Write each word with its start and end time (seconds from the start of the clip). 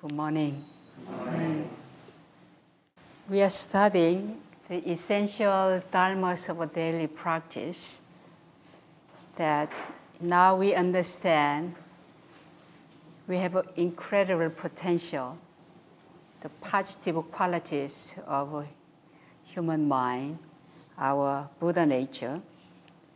Good 0.00 0.12
morning. 0.12 0.64
Mm. 1.10 1.64
We 3.28 3.42
are 3.42 3.50
studying 3.50 4.40
the 4.68 4.76
essential 4.88 5.82
dharmas 5.90 6.48
of 6.48 6.60
a 6.60 6.66
daily 6.66 7.08
practice 7.08 8.00
that 9.34 9.90
now 10.20 10.54
we 10.54 10.72
understand 10.72 11.74
we 13.26 13.38
have 13.38 13.60
incredible 13.74 14.50
potential, 14.50 15.36
the 16.42 16.48
positive 16.60 17.16
qualities 17.32 18.14
of 18.24 18.68
human 19.46 19.88
mind, 19.88 20.38
our 20.96 21.50
Buddha 21.58 21.84
nature, 21.84 22.40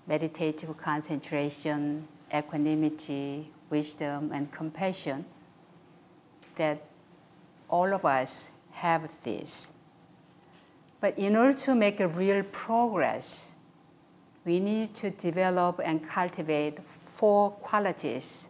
meditative 0.08 0.76
concentration, 0.76 2.08
equanimity, 2.34 3.52
wisdom, 3.70 4.32
and 4.34 4.50
compassion, 4.50 5.24
that 6.62 6.78
all 7.68 7.92
of 7.92 8.04
us 8.04 8.52
have 8.70 9.02
this. 9.22 9.72
But 11.00 11.18
in 11.18 11.36
order 11.36 11.56
to 11.66 11.74
make 11.74 11.98
a 12.00 12.06
real 12.06 12.42
progress, 12.44 13.54
we 14.44 14.60
need 14.60 14.94
to 14.94 15.10
develop 15.10 15.80
and 15.84 15.96
cultivate 16.06 16.82
four 17.18 17.50
qualities 17.50 18.48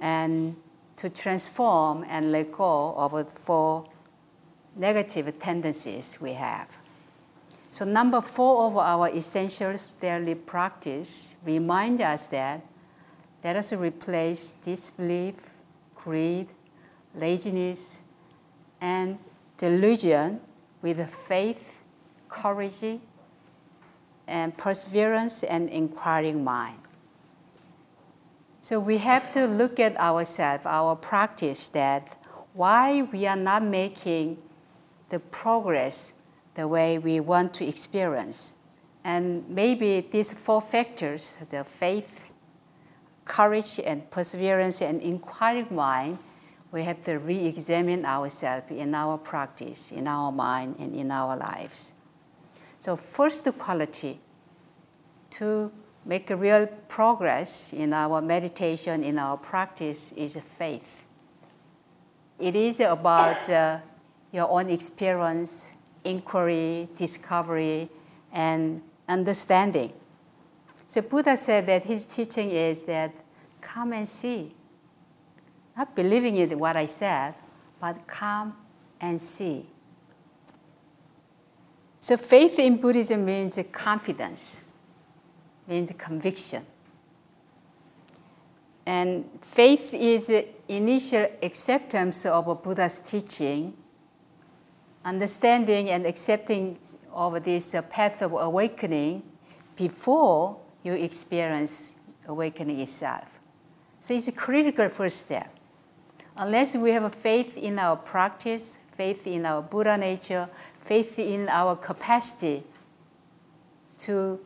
and 0.00 0.56
to 0.96 1.10
transform 1.10 2.04
and 2.08 2.32
let 2.32 2.52
go 2.52 2.94
of 2.96 3.12
the 3.12 3.24
four 3.24 3.84
negative 4.76 5.38
tendencies 5.38 6.18
we 6.20 6.32
have. 6.32 6.78
So, 7.70 7.84
number 7.84 8.20
four 8.20 8.66
of 8.66 8.76
our 8.76 9.08
essential 9.08 9.74
daily 10.00 10.36
practice 10.36 11.34
remind 11.44 12.00
us 12.00 12.28
that 12.28 12.60
let 13.42 13.56
us 13.56 13.72
replace 13.74 14.54
disbelief, 14.54 15.53
greed, 16.04 16.48
laziness, 17.14 18.02
and 18.80 19.18
delusion 19.56 20.40
with 20.82 21.10
faith, 21.10 21.80
courage, 22.28 23.00
and 24.26 24.56
perseverance 24.56 25.42
and 25.42 25.70
inquiring 25.70 26.44
mind. 26.44 26.78
So 28.60 28.78
we 28.78 28.98
have 28.98 29.32
to 29.32 29.46
look 29.46 29.80
at 29.80 29.96
ourselves, 29.98 30.66
our 30.66 30.94
practice, 30.96 31.68
that 31.68 32.16
why 32.52 33.02
we 33.02 33.26
are 33.26 33.36
not 33.36 33.62
making 33.62 34.38
the 35.08 35.20
progress 35.20 36.12
the 36.54 36.68
way 36.68 36.98
we 36.98 37.20
want 37.20 37.54
to 37.54 37.66
experience. 37.66 38.54
And 39.04 39.48
maybe 39.48 40.00
these 40.00 40.32
four 40.32 40.60
factors 40.60 41.38
the 41.50 41.64
faith, 41.64 42.24
courage, 43.24 43.80
and 43.84 44.10
perseverance 44.10 44.82
and 44.82 45.00
inquiring 45.02 45.68
mind 45.70 46.18
we 46.74 46.82
have 46.82 47.00
to 47.00 47.18
re 47.20 47.46
examine 47.46 48.04
ourselves 48.04 48.66
in 48.70 48.96
our 48.96 49.16
practice, 49.16 49.92
in 49.92 50.08
our 50.08 50.32
mind, 50.32 50.74
and 50.80 50.92
in 50.92 51.12
our 51.12 51.36
lives. 51.36 51.94
So, 52.80 52.96
first 52.96 53.46
quality 53.58 54.18
to 55.30 55.70
make 56.04 56.30
a 56.30 56.36
real 56.36 56.66
progress 56.88 57.72
in 57.72 57.92
our 57.92 58.20
meditation, 58.20 59.04
in 59.04 59.18
our 59.18 59.36
practice, 59.36 60.12
is 60.12 60.36
faith. 60.36 61.04
It 62.40 62.56
is 62.56 62.80
about 62.80 63.48
uh, 63.48 63.78
your 64.32 64.50
own 64.50 64.68
experience, 64.68 65.72
inquiry, 66.02 66.88
discovery, 66.96 67.88
and 68.32 68.82
understanding. 69.08 69.92
So 70.86 71.02
Buddha 71.02 71.36
said 71.36 71.66
that 71.66 71.84
his 71.84 72.04
teaching 72.04 72.50
is 72.50 72.84
that 72.84 73.12
come 73.60 73.92
and 73.92 74.08
see. 74.08 74.54
Not 75.76 75.94
believing 75.96 76.36
in 76.36 76.58
what 76.58 76.76
I 76.76 76.86
said, 76.86 77.34
but 77.80 78.06
come 78.06 78.56
and 79.00 79.20
see. 79.20 79.66
So 82.00 82.16
faith 82.16 82.58
in 82.58 82.76
Buddhism 82.76 83.24
means 83.24 83.58
confidence, 83.72 84.60
means 85.66 85.92
conviction. 85.96 86.64
And 88.86 89.28
faith 89.40 89.94
is 89.94 90.30
initial 90.68 91.26
acceptance 91.42 92.26
of 92.26 92.62
Buddha's 92.62 93.00
teaching 93.00 93.74
understanding 95.04 95.90
and 95.90 96.06
accepting 96.06 96.78
of 97.12 97.44
this 97.44 97.74
path 97.90 98.22
of 98.22 98.32
awakening 98.32 99.22
before 99.76 100.56
you 100.84 100.92
experience 100.92 101.96
awakening 102.28 102.78
itself. 102.78 103.40
So 103.98 104.14
it's 104.14 104.28
a 104.28 104.32
critical 104.32 104.88
first 104.88 105.18
step. 105.18 105.50
Unless 106.36 106.76
we 106.76 106.90
have 106.90 107.12
faith 107.14 107.56
in 107.56 107.78
our 107.78 107.96
practice, 107.96 108.78
faith 108.96 109.26
in 109.26 109.46
our 109.46 109.62
Buddha 109.62 109.96
nature, 109.96 110.48
faith 110.80 111.18
in 111.18 111.48
our 111.48 111.74
capacity 111.74 112.62
to 113.98 114.38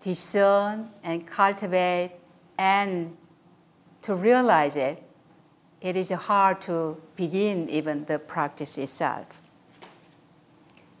discern 0.00 0.88
and 1.04 1.26
cultivate 1.26 2.12
and 2.58 3.16
to 4.00 4.14
realize 4.14 4.76
it, 4.76 5.02
it 5.80 5.96
is 5.96 6.10
hard 6.10 6.60
to 6.62 6.96
begin 7.16 7.68
even 7.68 8.04
the 8.06 8.18
practice 8.18 8.78
itself. 8.78 9.42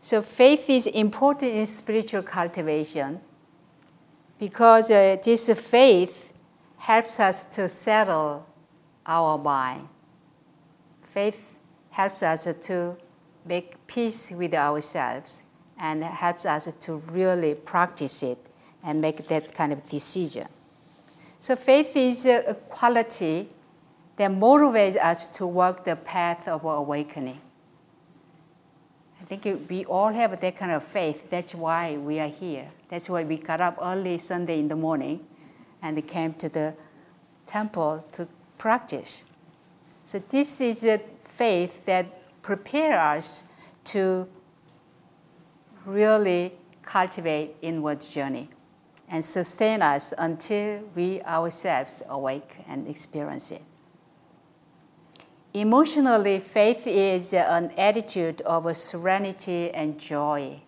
So 0.00 0.20
faith 0.20 0.68
is 0.68 0.88
important 0.88 1.52
in 1.52 1.64
spiritual 1.66 2.22
cultivation 2.22 3.20
because 4.42 4.90
uh, 4.90 5.16
this 5.22 5.48
faith 5.70 6.32
helps 6.76 7.20
us 7.20 7.44
to 7.44 7.68
settle 7.68 8.44
our 9.06 9.38
mind. 9.38 9.86
Faith 11.00 11.60
helps 11.90 12.24
us 12.24 12.52
to 12.60 12.96
make 13.44 13.86
peace 13.86 14.32
with 14.32 14.52
ourselves 14.52 15.42
and 15.78 16.02
helps 16.02 16.44
us 16.44 16.72
to 16.72 16.96
really 17.12 17.54
practice 17.54 18.24
it 18.24 18.38
and 18.82 19.00
make 19.00 19.28
that 19.28 19.54
kind 19.54 19.72
of 19.72 19.80
decision. 19.84 20.48
So 21.38 21.54
faith 21.54 21.96
is 21.96 22.26
a 22.26 22.56
quality 22.68 23.48
that 24.16 24.32
motivates 24.32 24.96
us 24.96 25.28
to 25.38 25.46
walk 25.46 25.84
the 25.84 25.94
path 25.94 26.48
of 26.48 26.64
awakening. 26.64 27.40
I 29.32 29.36
think 29.36 29.70
we 29.70 29.86
all 29.86 30.12
have 30.12 30.38
that 30.38 30.56
kind 30.56 30.72
of 30.72 30.84
faith. 30.84 31.30
That's 31.30 31.54
why 31.54 31.96
we 31.96 32.20
are 32.20 32.28
here. 32.28 32.70
That's 32.90 33.08
why 33.08 33.24
we 33.24 33.38
got 33.38 33.62
up 33.62 33.78
early 33.80 34.18
Sunday 34.18 34.58
in 34.58 34.68
the 34.68 34.76
morning 34.76 35.26
and 35.80 36.06
came 36.06 36.34
to 36.34 36.50
the 36.50 36.74
temple 37.46 38.04
to 38.12 38.28
practice. 38.58 39.24
So 40.04 40.18
this 40.18 40.60
is 40.60 40.84
a 40.84 40.98
faith 41.18 41.86
that 41.86 42.42
prepares 42.42 42.94
us 42.94 43.44
to 43.84 44.28
really 45.86 46.52
cultivate 46.82 47.56
inward 47.62 48.02
journey 48.02 48.50
and 49.08 49.24
sustain 49.24 49.80
us 49.80 50.12
until 50.18 50.82
we 50.94 51.22
ourselves 51.22 52.02
awake 52.10 52.56
and 52.68 52.86
experience 52.86 53.50
it. 53.50 53.62
Emotionally, 55.54 56.40
faith 56.40 56.86
is 56.86 57.34
an 57.34 57.70
attitude 57.76 58.40
of 58.42 58.74
serenity 58.74 59.70
and 59.72 59.98
joy, 59.98 60.58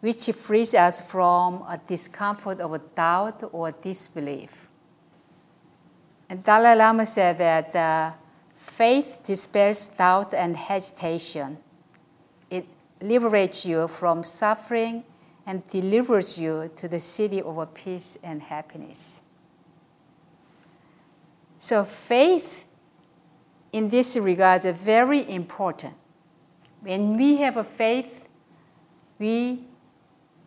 which 0.00 0.26
frees 0.32 0.74
us 0.74 1.00
from 1.00 1.64
a 1.66 1.80
discomfort 1.86 2.60
of 2.60 2.94
doubt 2.94 3.42
or 3.52 3.70
disbelief. 3.70 4.68
And 6.28 6.42
Dalai 6.42 6.74
Lama 6.74 7.06
said 7.06 7.38
that 7.38 7.74
uh, 7.74 8.12
faith 8.56 9.22
dispels 9.24 9.88
doubt 9.88 10.34
and 10.34 10.54
hesitation. 10.54 11.56
It 12.50 12.66
liberates 13.00 13.64
you 13.64 13.88
from 13.88 14.22
suffering 14.22 15.04
and 15.46 15.64
delivers 15.64 16.38
you 16.38 16.70
to 16.76 16.88
the 16.88 17.00
city 17.00 17.40
of 17.40 17.72
peace 17.72 18.18
and 18.22 18.42
happiness. 18.42 19.22
So, 21.58 21.84
faith 21.84 22.65
in 23.76 23.90
this 23.90 24.16
regard 24.16 24.62
very 24.62 25.30
important. 25.30 25.92
When 26.80 27.18
we 27.18 27.36
have 27.36 27.58
a 27.58 27.64
faith, 27.64 28.26
we 29.18 29.64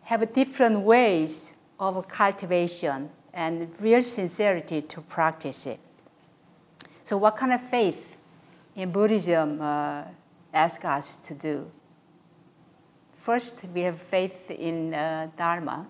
have 0.02 0.32
different 0.32 0.80
ways 0.80 1.54
of 1.78 2.08
cultivation 2.08 3.08
and 3.32 3.70
real 3.80 4.02
sincerity 4.02 4.82
to 4.82 5.00
practice 5.02 5.64
it. 5.66 5.78
So, 7.04 7.18
what 7.18 7.36
kind 7.36 7.52
of 7.52 7.60
faith 7.60 8.18
in 8.74 8.90
Buddhism 8.90 9.60
uh, 9.60 10.02
ask 10.52 10.84
us 10.84 11.14
to 11.14 11.34
do? 11.34 11.70
First, 13.14 13.64
we 13.72 13.82
have 13.82 13.96
faith 13.96 14.50
in 14.50 14.92
uh, 14.92 15.28
Dharma, 15.36 15.86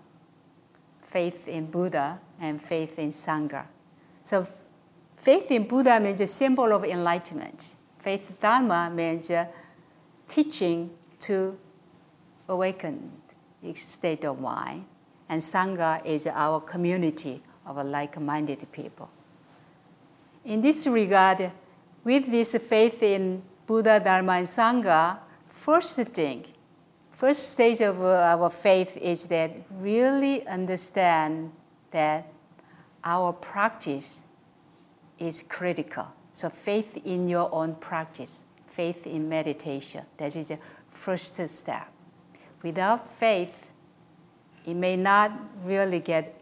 faith 1.04 1.48
in 1.48 1.70
Buddha, 1.70 2.20
and 2.38 2.60
faith 2.60 2.98
in 2.98 3.08
Sangha. 3.08 3.64
So, 4.24 4.44
Faith 5.20 5.50
in 5.50 5.64
Buddha 5.68 6.00
means 6.00 6.18
a 6.22 6.26
symbol 6.26 6.72
of 6.72 6.82
enlightenment. 6.82 7.76
Faith 7.98 8.38
Dharma 8.40 8.90
means 8.90 9.30
teaching 10.26 10.90
to 11.18 11.58
awaken 12.48 13.12
state 13.74 14.24
of 14.24 14.40
mind. 14.40 14.86
And 15.28 15.42
Sangha 15.42 16.02
is 16.06 16.26
our 16.26 16.58
community 16.60 17.42
of 17.66 17.84
like 17.84 18.18
minded 18.18 18.64
people. 18.72 19.10
In 20.46 20.62
this 20.62 20.86
regard, 20.86 21.52
with 22.02 22.30
this 22.30 22.56
faith 22.56 23.02
in 23.02 23.42
Buddha, 23.66 24.00
Dharma, 24.02 24.32
and 24.32 24.46
Sangha, 24.46 25.18
first 25.50 26.00
thing, 26.00 26.46
first 27.12 27.50
stage 27.50 27.82
of 27.82 28.02
our 28.02 28.48
faith 28.48 28.96
is 28.96 29.26
that 29.26 29.50
really 29.70 30.46
understand 30.46 31.52
that 31.90 32.26
our 33.04 33.34
practice 33.34 34.22
is 35.20 35.44
critical. 35.48 36.08
So 36.32 36.48
faith 36.48 36.96
in 37.04 37.28
your 37.28 37.54
own 37.54 37.76
practice, 37.76 38.44
faith 38.66 39.06
in 39.06 39.28
meditation, 39.28 40.04
that 40.16 40.34
is 40.34 40.48
the 40.48 40.58
first 40.90 41.36
step. 41.48 41.88
Without 42.62 43.10
faith, 43.10 43.72
it 44.64 44.74
may 44.74 44.96
not 44.96 45.32
really 45.64 46.00
get 46.00 46.40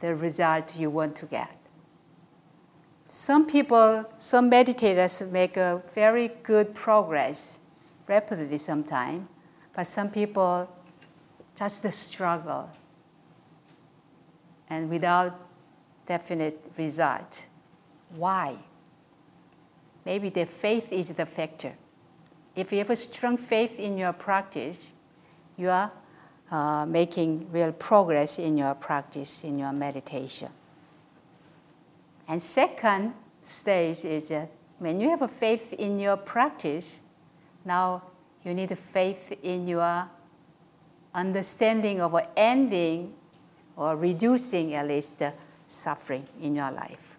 the 0.00 0.14
result 0.14 0.76
you 0.76 0.90
want 0.90 1.16
to 1.16 1.26
get. 1.26 1.56
Some 3.08 3.46
people, 3.46 4.04
some 4.18 4.50
meditators 4.50 5.30
make 5.30 5.56
a 5.56 5.82
very 5.94 6.28
good 6.42 6.74
progress 6.74 7.60
rapidly 8.08 8.58
sometimes, 8.58 9.28
but 9.72 9.86
some 9.86 10.10
people 10.10 10.68
just 11.56 11.90
struggle 11.92 12.70
and 14.68 14.90
without 14.90 15.43
definite 16.06 16.70
result. 16.76 17.46
Why? 18.16 18.56
Maybe 20.04 20.28
the 20.28 20.46
faith 20.46 20.92
is 20.92 21.10
the 21.10 21.26
factor. 21.26 21.74
If 22.54 22.72
you 22.72 22.78
have 22.78 22.90
a 22.90 22.96
strong 22.96 23.36
faith 23.36 23.78
in 23.78 23.98
your 23.98 24.12
practice, 24.12 24.92
you 25.56 25.70
are 25.70 25.90
uh, 26.50 26.86
making 26.86 27.50
real 27.50 27.72
progress 27.72 28.38
in 28.38 28.56
your 28.56 28.74
practice, 28.74 29.44
in 29.44 29.58
your 29.58 29.72
meditation. 29.72 30.50
And 32.28 32.40
second 32.40 33.14
stage 33.42 34.04
is 34.04 34.30
uh, 34.30 34.46
when 34.78 35.00
you 35.00 35.10
have 35.10 35.22
a 35.22 35.28
faith 35.28 35.72
in 35.72 35.98
your 35.98 36.16
practice, 36.16 37.00
now 37.64 38.02
you 38.44 38.54
need 38.54 38.76
faith 38.78 39.32
in 39.42 39.66
your 39.66 40.08
understanding 41.14 42.00
of 42.00 42.14
ending 42.36 43.14
or 43.76 43.96
reducing 43.96 44.74
at 44.74 44.86
least 44.86 45.22
suffering 45.66 46.26
in 46.40 46.54
your 46.54 46.70
life. 46.70 47.18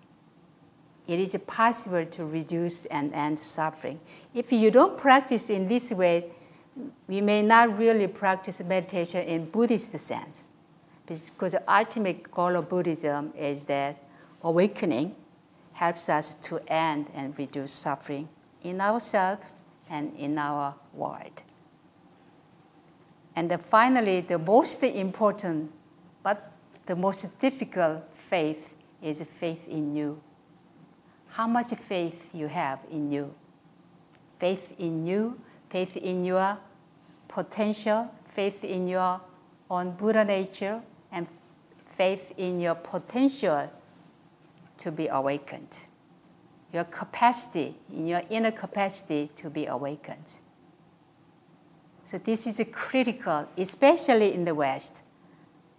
It 1.07 1.19
is 1.19 1.35
possible 1.45 2.05
to 2.05 2.25
reduce 2.25 2.85
and 2.85 3.13
end 3.13 3.39
suffering. 3.39 3.99
If 4.33 4.51
you 4.51 4.71
don't 4.71 4.97
practice 4.97 5.49
in 5.49 5.67
this 5.67 5.91
way, 5.91 6.31
we 7.07 7.21
may 7.21 7.41
not 7.41 7.77
really 7.77 8.07
practice 8.07 8.61
meditation 8.63 9.21
in 9.21 9.45
Buddhist 9.45 9.97
sense. 9.99 10.49
Because 11.05 11.51
the 11.51 11.63
ultimate 11.71 12.31
goal 12.31 12.55
of 12.55 12.67
Buddhism 12.67 13.31
is 13.37 13.65
that 13.65 13.97
awakening 14.41 15.15
helps 15.73 16.09
us 16.09 16.33
to 16.35 16.59
end 16.67 17.07
and 17.13 17.37
reduce 17.37 17.71
suffering 17.71 18.27
in 18.63 18.81
ourselves 18.81 19.53
and 19.89 20.15
in 20.17 20.37
our 20.39 20.73
world. 20.93 21.43
And 23.35 23.61
finally, 23.61 24.21
the 24.21 24.39
most 24.39 24.81
important 24.83 25.71
but 26.23 26.51
the 26.85 26.95
most 26.95 27.37
difficult 27.39 28.03
faith 28.29 28.73
is 29.01 29.21
faith 29.21 29.67
in 29.67 29.95
you. 29.95 30.21
How 31.29 31.47
much 31.47 31.71
faith 31.73 32.29
you 32.33 32.47
have 32.47 32.79
in 32.89 33.11
you? 33.11 33.31
Faith 34.39 34.73
in 34.79 35.05
you, 35.05 35.39
faith 35.69 35.97
in 35.97 36.23
your 36.23 36.57
potential, 37.27 38.11
faith 38.25 38.63
in 38.63 38.87
your 38.87 39.21
own 39.69 39.91
Buddha 39.91 40.23
nature, 40.23 40.81
and 41.11 41.27
faith 41.85 42.33
in 42.37 42.59
your 42.59 42.75
potential 42.75 43.71
to 44.77 44.91
be 44.91 45.07
awakened. 45.07 45.79
Your 46.73 46.85
capacity, 46.85 47.75
in 47.91 48.07
your 48.07 48.21
inner 48.29 48.51
capacity 48.51 49.29
to 49.35 49.49
be 49.49 49.65
awakened. 49.65 50.39
So, 52.03 52.17
this 52.17 52.45
is 52.45 52.61
critical, 52.71 53.47
especially 53.57 54.33
in 54.33 54.45
the 54.45 54.53
West, 54.53 55.01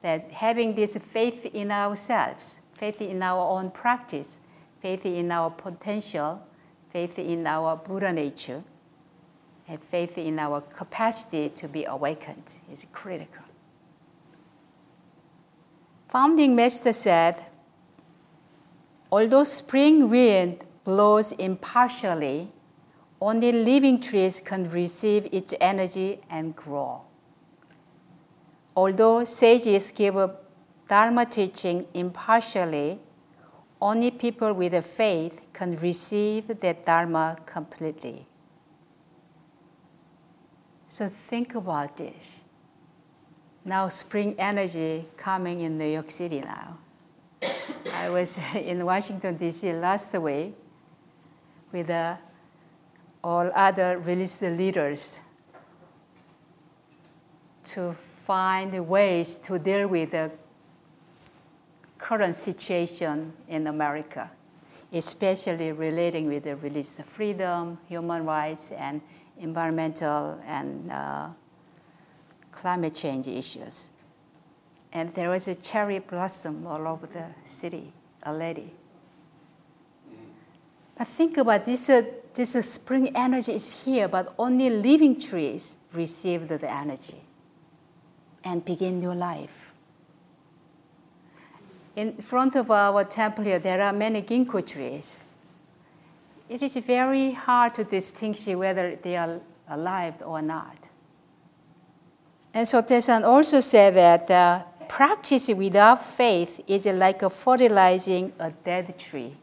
that 0.06 0.30
having 0.30 0.76
this 0.76 0.96
faith 0.98 1.44
in 1.46 1.72
ourselves, 1.72 2.60
faith 2.74 3.02
in 3.02 3.20
our 3.24 3.44
own 3.58 3.72
practice, 3.72 4.38
faith 4.78 5.04
in 5.04 5.32
our 5.32 5.50
potential, 5.50 6.40
faith 6.90 7.18
in 7.18 7.44
our 7.44 7.74
Buddha 7.74 8.12
nature, 8.12 8.62
and 9.66 9.82
faith 9.82 10.16
in 10.16 10.38
our 10.38 10.60
capacity 10.60 11.48
to 11.48 11.66
be 11.66 11.84
awakened 11.86 12.60
is 12.70 12.86
critical. 12.92 13.42
Founding 16.10 16.54
Master 16.54 16.92
said, 16.92 17.44
although 19.10 19.42
spring 19.42 20.08
wind 20.08 20.64
blows 20.84 21.32
impartially, 21.32 22.52
only 23.20 23.50
living 23.50 24.00
trees 24.00 24.40
can 24.40 24.70
receive 24.70 25.26
its 25.32 25.52
energy 25.60 26.20
and 26.30 26.54
grow. 26.54 27.04
Although 28.76 29.24
sages 29.24 29.90
give 29.90 30.14
Dharma 30.86 31.24
teaching 31.24 31.86
impartially, 31.94 33.00
only 33.80 34.10
people 34.10 34.52
with 34.52 34.74
a 34.74 34.82
faith 34.82 35.40
can 35.52 35.76
receive 35.76 36.48
that 36.60 36.84
Dharma 36.84 37.38
completely. 37.46 38.26
So 40.86 41.08
think 41.08 41.54
about 41.54 41.96
this. 41.96 42.44
Now, 43.64 43.88
spring 43.88 44.36
energy 44.38 45.08
coming 45.16 45.60
in 45.60 45.76
New 45.76 45.88
York 45.88 46.10
City 46.10 46.40
now. 46.40 46.78
I 47.92 48.08
was 48.10 48.40
in 48.54 48.84
Washington, 48.84 49.36
D.C. 49.36 49.72
last 49.72 50.14
week 50.18 50.54
with 51.72 51.90
uh, 51.90 52.16
all 53.24 53.50
other 53.54 53.98
religious 53.98 54.42
leaders 54.42 55.20
to 57.64 57.96
find 58.26 58.88
ways 58.88 59.38
to 59.38 59.56
deal 59.56 59.86
with 59.86 60.10
the 60.10 60.32
current 61.96 62.34
situation 62.34 63.32
in 63.46 63.68
America, 63.68 64.28
especially 64.92 65.70
relating 65.70 66.26
with 66.26 66.42
the 66.42 66.56
religious 66.56 67.00
freedom, 67.06 67.78
human 67.86 68.26
rights, 68.26 68.72
and 68.72 69.00
environmental 69.38 70.40
and 70.44 70.90
uh, 70.90 71.28
climate 72.50 72.94
change 72.94 73.28
issues. 73.28 73.90
And 74.92 75.14
there 75.14 75.30
was 75.30 75.46
a 75.46 75.54
cherry 75.54 76.00
blossom 76.00 76.66
all 76.66 76.88
over 76.88 77.06
the 77.06 77.26
city 77.44 77.92
already. 78.26 78.72
But 80.98 81.06
think 81.06 81.36
about 81.36 81.64
this, 81.64 81.88
uh, 81.88 82.02
this 82.34 82.56
uh, 82.56 82.62
spring 82.62 83.14
energy 83.14 83.52
is 83.52 83.84
here, 83.84 84.08
but 84.08 84.34
only 84.36 84.68
living 84.68 85.20
trees 85.20 85.76
receive 85.92 86.48
the 86.48 86.68
energy 86.68 87.25
and 88.46 88.64
begin 88.64 88.98
new 88.98 89.12
life. 89.12 89.74
In 91.96 92.16
front 92.16 92.56
of 92.56 92.70
our 92.70 93.04
temple 93.04 93.44
here, 93.44 93.58
there 93.58 93.82
are 93.82 93.92
many 93.92 94.22
ginkgo 94.22 94.66
trees 94.66 95.22
it 96.48 96.62
is 96.62 96.76
very 96.76 97.32
hard 97.32 97.74
to 97.74 97.84
distinguish 97.84 98.46
whether 98.46 98.96
they 98.96 99.16
are 99.16 99.40
alive 99.68 100.22
or 100.24 100.40
not. 100.42 100.88
And 102.54 102.66
so 102.66 102.82
Tessan 102.82 103.24
also 103.24 103.60
said 103.60 103.94
that 103.96 104.30
uh, 104.30 104.62
practice 104.88 105.48
without 105.48 106.04
faith 106.04 106.60
is 106.66 106.86
like 106.86 107.28
fertilizing 107.30 108.32
a 108.38 108.50
dead 108.50 108.98
tree. 108.98 109.34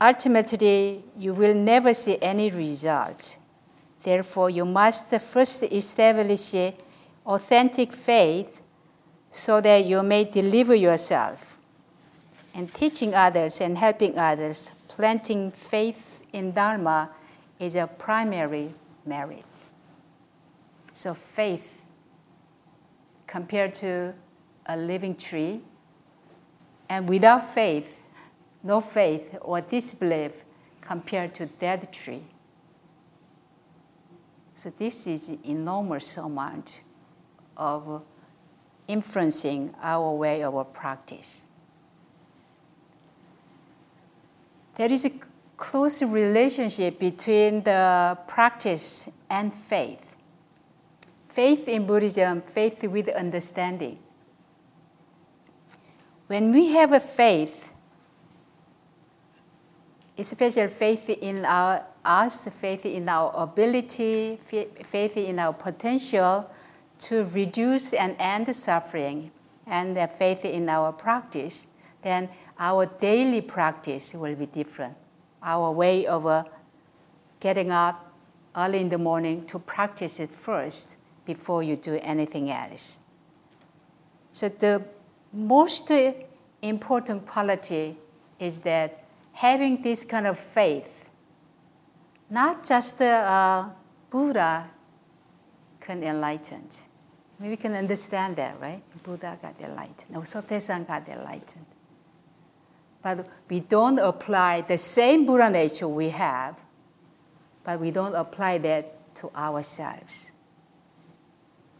Ultimately, 0.00 1.02
you 1.18 1.34
will 1.34 1.54
never 1.54 1.92
see 1.92 2.18
any 2.22 2.50
result. 2.50 3.36
Therefore, 4.02 4.48
you 4.48 4.64
must 4.64 5.10
first 5.20 5.64
establish 5.64 6.54
authentic 7.28 7.92
faith 7.92 8.62
so 9.30 9.60
that 9.60 9.84
you 9.84 10.02
may 10.02 10.24
deliver 10.24 10.74
yourself. 10.74 11.58
And 12.54 12.72
teaching 12.72 13.14
others 13.14 13.60
and 13.60 13.78
helping 13.78 14.18
others 14.18 14.72
planting 14.88 15.52
faith 15.52 16.22
in 16.32 16.52
Dharma 16.52 17.10
is 17.60 17.76
a 17.76 17.86
primary 17.86 18.74
merit. 19.06 19.44
So, 20.92 21.14
faith 21.14 21.84
compared 23.28 23.74
to 23.74 24.14
a 24.66 24.76
living 24.76 25.14
tree, 25.14 25.60
and 26.88 27.08
without 27.08 27.54
faith, 27.54 28.02
no 28.62 28.80
faith 28.80 29.38
or 29.42 29.60
disbelief 29.60 30.44
compared 30.80 31.34
to 31.34 31.46
dead 31.46 31.92
tree. 31.92 32.24
So 34.54 34.70
this 34.70 35.06
is 35.06 35.36
enormous 35.44 36.16
amount 36.16 36.80
of 37.58 38.02
influencing 38.86 39.74
our 39.82 40.12
way 40.14 40.42
of 40.42 40.72
practice. 40.72 41.48
there 44.78 44.90
is 44.92 45.04
a 45.04 45.10
close 45.56 46.02
relationship 46.02 47.00
between 47.00 47.62
the 47.64 48.16
practice 48.28 49.08
and 49.28 49.52
faith. 49.52 50.14
Faith 51.28 51.68
in 51.68 51.84
Buddhism, 51.84 52.40
faith 52.42 52.84
with 52.84 53.08
understanding. 53.08 53.98
When 56.28 56.52
we 56.52 56.68
have 56.68 56.92
a 56.92 57.00
faith, 57.00 57.72
especially 60.16 60.68
faith 60.68 61.10
in 61.10 61.44
our 61.44 61.84
us, 62.04 62.48
faith 62.48 62.86
in 62.86 63.08
our 63.08 63.32
ability, 63.34 64.38
faith 64.44 65.16
in 65.16 65.40
our 65.40 65.52
potential 65.52 66.48
to 67.00 67.24
reduce 67.24 67.92
and 67.92 68.16
end 68.18 68.54
suffering, 68.54 69.30
and 69.66 69.96
the 69.96 70.08
faith 70.08 70.44
in 70.44 70.68
our 70.68 70.92
practice, 70.92 71.66
then 72.02 72.28
our 72.58 72.86
daily 72.86 73.40
practice 73.40 74.14
will 74.14 74.34
be 74.34 74.46
different. 74.46 74.96
Our 75.42 75.70
way 75.72 76.06
of 76.06 76.26
uh, 76.26 76.44
getting 77.40 77.70
up 77.70 78.12
early 78.56 78.80
in 78.80 78.88
the 78.88 78.98
morning 78.98 79.46
to 79.46 79.58
practice 79.58 80.18
it 80.18 80.30
first 80.30 80.96
before 81.24 81.62
you 81.62 81.76
do 81.76 81.98
anything 82.02 82.50
else. 82.50 83.00
So 84.32 84.48
the 84.48 84.82
most 85.32 85.92
important 86.62 87.26
quality 87.26 87.98
is 88.38 88.60
that 88.62 89.04
having 89.32 89.82
this 89.82 90.04
kind 90.04 90.26
of 90.26 90.38
faith, 90.38 91.10
not 92.30 92.64
just 92.64 93.00
uh, 93.00 93.68
Buddha 94.10 94.70
can 95.80 96.02
enlighten. 96.02 96.66
We 97.40 97.56
can 97.56 97.74
understand 97.74 98.36
that, 98.36 98.60
right? 98.60 98.82
Buddha 99.02 99.38
got 99.40 99.54
enlightened. 99.60 100.10
No, 100.10 100.20
Sotaesan 100.20 100.86
got 100.86 101.08
enlightened. 101.08 101.66
But 103.00 103.28
we 103.48 103.60
don't 103.60 104.00
apply 104.00 104.62
the 104.62 104.76
same 104.76 105.24
Buddha 105.24 105.48
nature 105.48 105.86
we 105.86 106.08
have, 106.08 106.58
but 107.62 107.78
we 107.78 107.92
don't 107.92 108.14
apply 108.14 108.58
that 108.58 109.14
to 109.16 109.30
ourselves. 109.36 110.32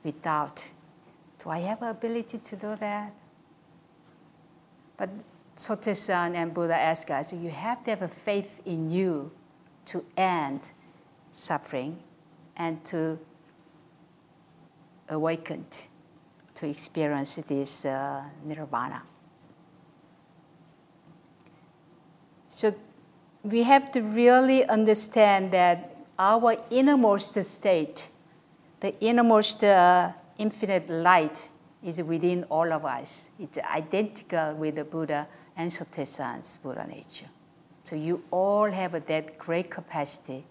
Without, 0.05 0.73
do 1.43 1.51
I 1.51 1.59
have 1.59 1.83
ability 1.83 2.39
to 2.39 2.57
do 2.57 2.77
that? 2.77 3.13
But 4.97 5.11
Sotaesan 5.57 6.37
and 6.37 6.55
Buddha 6.55 6.77
ask 6.77 7.11
us, 7.11 7.33
you 7.33 7.51
have 7.51 7.83
to 7.85 7.91
have 7.91 8.03
a 8.03 8.09
faith 8.09 8.61
in 8.65 8.91
you 8.91 9.33
to 9.87 10.05
end 10.17 10.61
suffering 11.33 11.99
and 12.57 12.85
to 12.85 13.19
awaken 15.09 15.67
to 16.55 16.69
experience 16.69 17.37
this 17.37 17.85
uh, 17.85 18.23
nirvana. 18.45 19.03
So 22.49 22.75
we 23.43 23.63
have 23.63 23.93
to 23.93 24.01
really 24.01 24.65
understand 24.67 25.53
that 25.53 25.97
our 26.19 26.57
innermost 26.71 27.43
state, 27.45 28.11
the 28.81 28.99
innermost 29.01 29.63
uh, 29.63 30.13
infinite 30.39 30.91
light, 30.91 31.51
is 31.83 32.03
within 32.03 32.45
all 32.51 32.73
of 32.73 32.85
us. 32.85 33.31
It's 33.39 33.59
identical 33.59 34.57
with 34.57 34.75
the 34.75 34.85
Buddha 34.85 35.29
and 35.57 35.71
Sotaesan's 35.71 36.57
Buddha 36.57 36.85
nature. 36.89 37.29
So 37.83 37.95
you 37.95 38.25
all 38.33 38.69
have 38.69 38.93
that 39.07 39.39
great 39.39 39.71
capacity. 39.71 40.45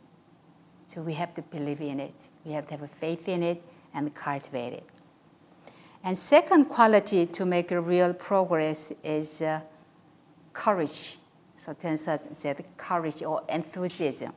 So 0.88 1.02
we 1.02 1.14
have 1.14 1.36
to 1.36 1.42
believe 1.42 1.82
in 1.82 2.00
it. 2.00 2.30
We 2.46 2.54
have 2.54 2.66
to 2.68 2.72
have 2.72 2.84
a 2.84 2.88
faith 2.88 3.28
in 3.28 3.44
it 3.44 3.66
and 3.98 4.14
cultivate 4.14 4.74
it. 4.74 4.84
And 6.04 6.16
second 6.16 6.66
quality 6.66 7.26
to 7.26 7.46
make 7.46 7.72
a 7.72 7.82
real 7.82 8.14
progress 8.14 8.94
is 9.04 9.42
uh, 9.42 9.62
courage. 10.54 11.18
So 11.56 11.74
Tensa 11.74 12.34
said 12.36 12.64
courage 12.78 13.24
or 13.24 13.42
enthusiasm. 13.50 14.34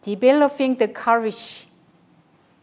Developing 0.00 0.76
the 0.76 0.88
courage 0.88 1.66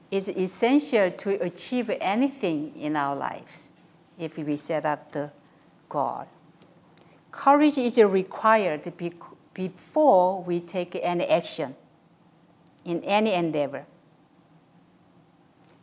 is 0.09 0.29
essential 0.29 1.11
to 1.11 1.29
achieve 1.43 1.91
anything 1.99 2.73
in 2.77 2.95
our 2.95 3.15
lives 3.15 3.69
if 4.17 4.37
we 4.37 4.55
set 4.55 4.85
up 4.85 5.11
the 5.11 5.29
goal. 5.89 6.25
Courage 7.31 7.77
is 7.77 7.97
required 7.97 8.91
before 9.53 10.41
we 10.41 10.61
take 10.61 10.97
any 11.03 11.25
action 11.25 11.75
in 12.85 13.03
any 13.03 13.33
endeavor. 13.33 13.83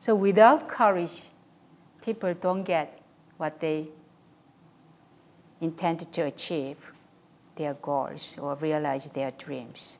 So 0.05 0.15
without 0.15 0.69
courage, 0.69 1.31
people 2.03 2.35
don't 2.35 2.63
get 2.63 3.01
what 3.39 3.59
they 3.59 3.89
intend 5.63 6.13
to 6.13 6.21
achieve, 6.27 6.93
their 7.57 7.73
goals, 7.73 8.37
or 8.39 8.55
realize 8.57 9.09
their 9.13 9.31
dreams. 9.31 9.99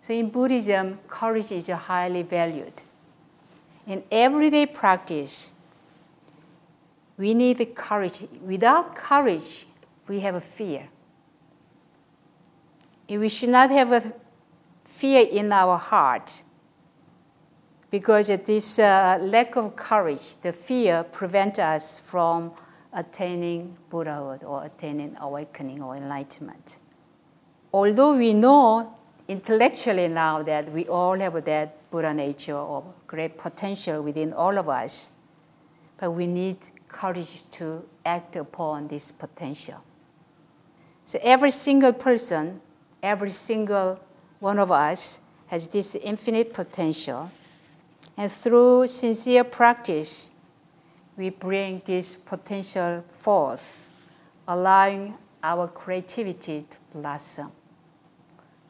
So 0.00 0.14
in 0.14 0.30
Buddhism, 0.30 0.98
courage 1.06 1.52
is 1.52 1.68
highly 1.68 2.22
valued. 2.22 2.80
In 3.86 4.02
everyday 4.10 4.64
practice, 4.64 5.52
we 7.18 7.34
need 7.34 7.58
the 7.58 7.66
courage. 7.66 8.26
Without 8.40 8.96
courage, 8.96 9.66
we 10.08 10.20
have 10.20 10.36
a 10.36 10.40
fear. 10.40 10.88
We 13.10 13.28
should 13.28 13.50
not 13.50 13.68
have 13.72 13.92
a 13.92 14.10
fear 14.86 15.28
in 15.30 15.52
our 15.52 15.76
heart 15.76 16.44
because 17.90 18.28
this 18.28 18.78
uh, 18.78 19.18
lack 19.20 19.56
of 19.56 19.74
courage, 19.76 20.36
the 20.42 20.52
fear, 20.52 21.04
prevents 21.04 21.58
us 21.58 21.98
from 21.98 22.52
attaining 22.92 23.76
Buddhahood 23.90 24.44
or 24.44 24.64
attaining 24.64 25.16
awakening 25.20 25.82
or 25.82 25.96
enlightenment. 25.96 26.78
Although 27.72 28.16
we 28.16 28.34
know 28.34 28.94
intellectually 29.26 30.08
now 30.08 30.42
that 30.42 30.72
we 30.72 30.86
all 30.86 31.18
have 31.18 31.44
that 31.44 31.90
Buddha 31.90 32.12
nature 32.14 32.56
or 32.56 32.84
great 33.06 33.36
potential 33.38 34.02
within 34.02 34.32
all 34.32 34.58
of 34.58 34.68
us, 34.68 35.12
but 35.98 36.10
we 36.10 36.26
need 36.26 36.58
courage 36.88 37.48
to 37.50 37.84
act 38.04 38.36
upon 38.36 38.88
this 38.88 39.12
potential. 39.12 39.82
So 41.04 41.18
every 41.22 41.50
single 41.50 41.92
person, 41.92 42.60
every 43.02 43.30
single 43.30 44.00
one 44.40 44.58
of 44.58 44.70
us 44.70 45.20
has 45.48 45.68
this 45.68 45.94
infinite 45.96 46.52
potential. 46.52 47.30
And 48.18 48.30
through 48.30 48.88
sincere 48.88 49.44
practice, 49.44 50.32
we 51.16 51.30
bring 51.30 51.80
this 51.84 52.16
potential 52.16 53.04
forth, 53.14 53.86
allowing 54.46 55.16
our 55.42 55.68
creativity 55.68 56.66
to 56.68 56.78
blossom. 56.92 57.52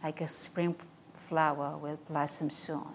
Like 0.05 0.21
a 0.21 0.29
spring 0.29 0.77
flower 1.15 1.77
will 1.79 1.99
blossom 2.09 2.51
soon. 2.51 2.87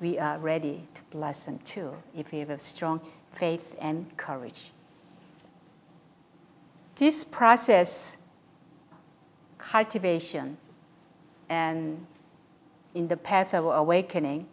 We 0.00 0.18
are 0.18 0.38
ready 0.38 0.86
to 0.92 1.02
blossom 1.04 1.60
too 1.60 1.94
if 2.14 2.32
we 2.32 2.40
have 2.40 2.60
strong 2.60 3.00
faith, 3.36 3.76
and 3.80 4.16
courage. 4.16 4.72
This 6.94 7.22
process, 7.22 8.16
cultivation, 9.58 10.56
and 11.48 12.06
in 12.94 13.08
the 13.08 13.16
path 13.16 13.54
of 13.54 13.66
awakening, 13.66 14.46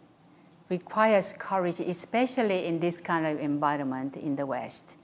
requires 0.68 1.32
courage, 1.32 1.80
especially 1.80 2.66
in 2.66 2.80
this 2.80 3.00
kind 3.00 3.26
of 3.26 3.38
environment 3.38 4.16
in 4.16 4.36
the 4.36 4.46
West. 4.46 4.98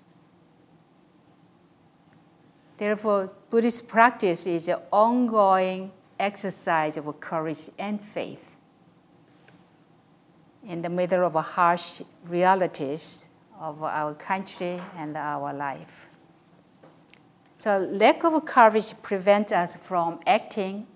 Therefore, 2.77 3.31
Buddhist 3.51 3.89
practice 3.89 4.47
is 4.47 4.69
an 4.69 4.79
ongoing 4.91 5.93
exercise 6.19 6.97
of 6.97 7.21
courage 7.21 7.69
and 7.79 8.01
faith. 8.01 8.57
In 10.67 10.83
the 10.83 10.89
middle 10.89 11.25
of 11.25 11.35
harsh 11.35 12.03
realities, 12.27 13.29
of 13.61 13.83
our 13.83 14.15
country 14.15 14.81
and 14.97 15.17
our 15.17 15.53
life. 15.53 16.09
So 17.59 17.79
lack 17.79 18.25
of 18.25 18.43
courage 18.47 18.95
prevents 19.03 19.53
us 19.53 19.77
from 19.77 20.19
acting 20.27 20.87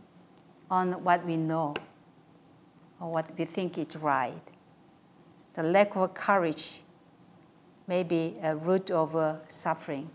on 0.70 1.04
what 1.04 1.24
we 1.26 1.36
know 1.36 1.74
or 2.98 3.12
what 3.12 3.38
we 3.38 3.44
think 3.44 3.76
is 3.76 3.96
right. 3.96 4.40
The 5.54 5.62
lack 5.62 5.94
of 5.96 6.14
courage 6.14 6.82
may 7.86 8.02
be 8.02 8.36
a 8.42 8.56
root 8.56 8.90
of 8.90 9.14
uh, 9.14 9.36
suffering, 9.48 10.10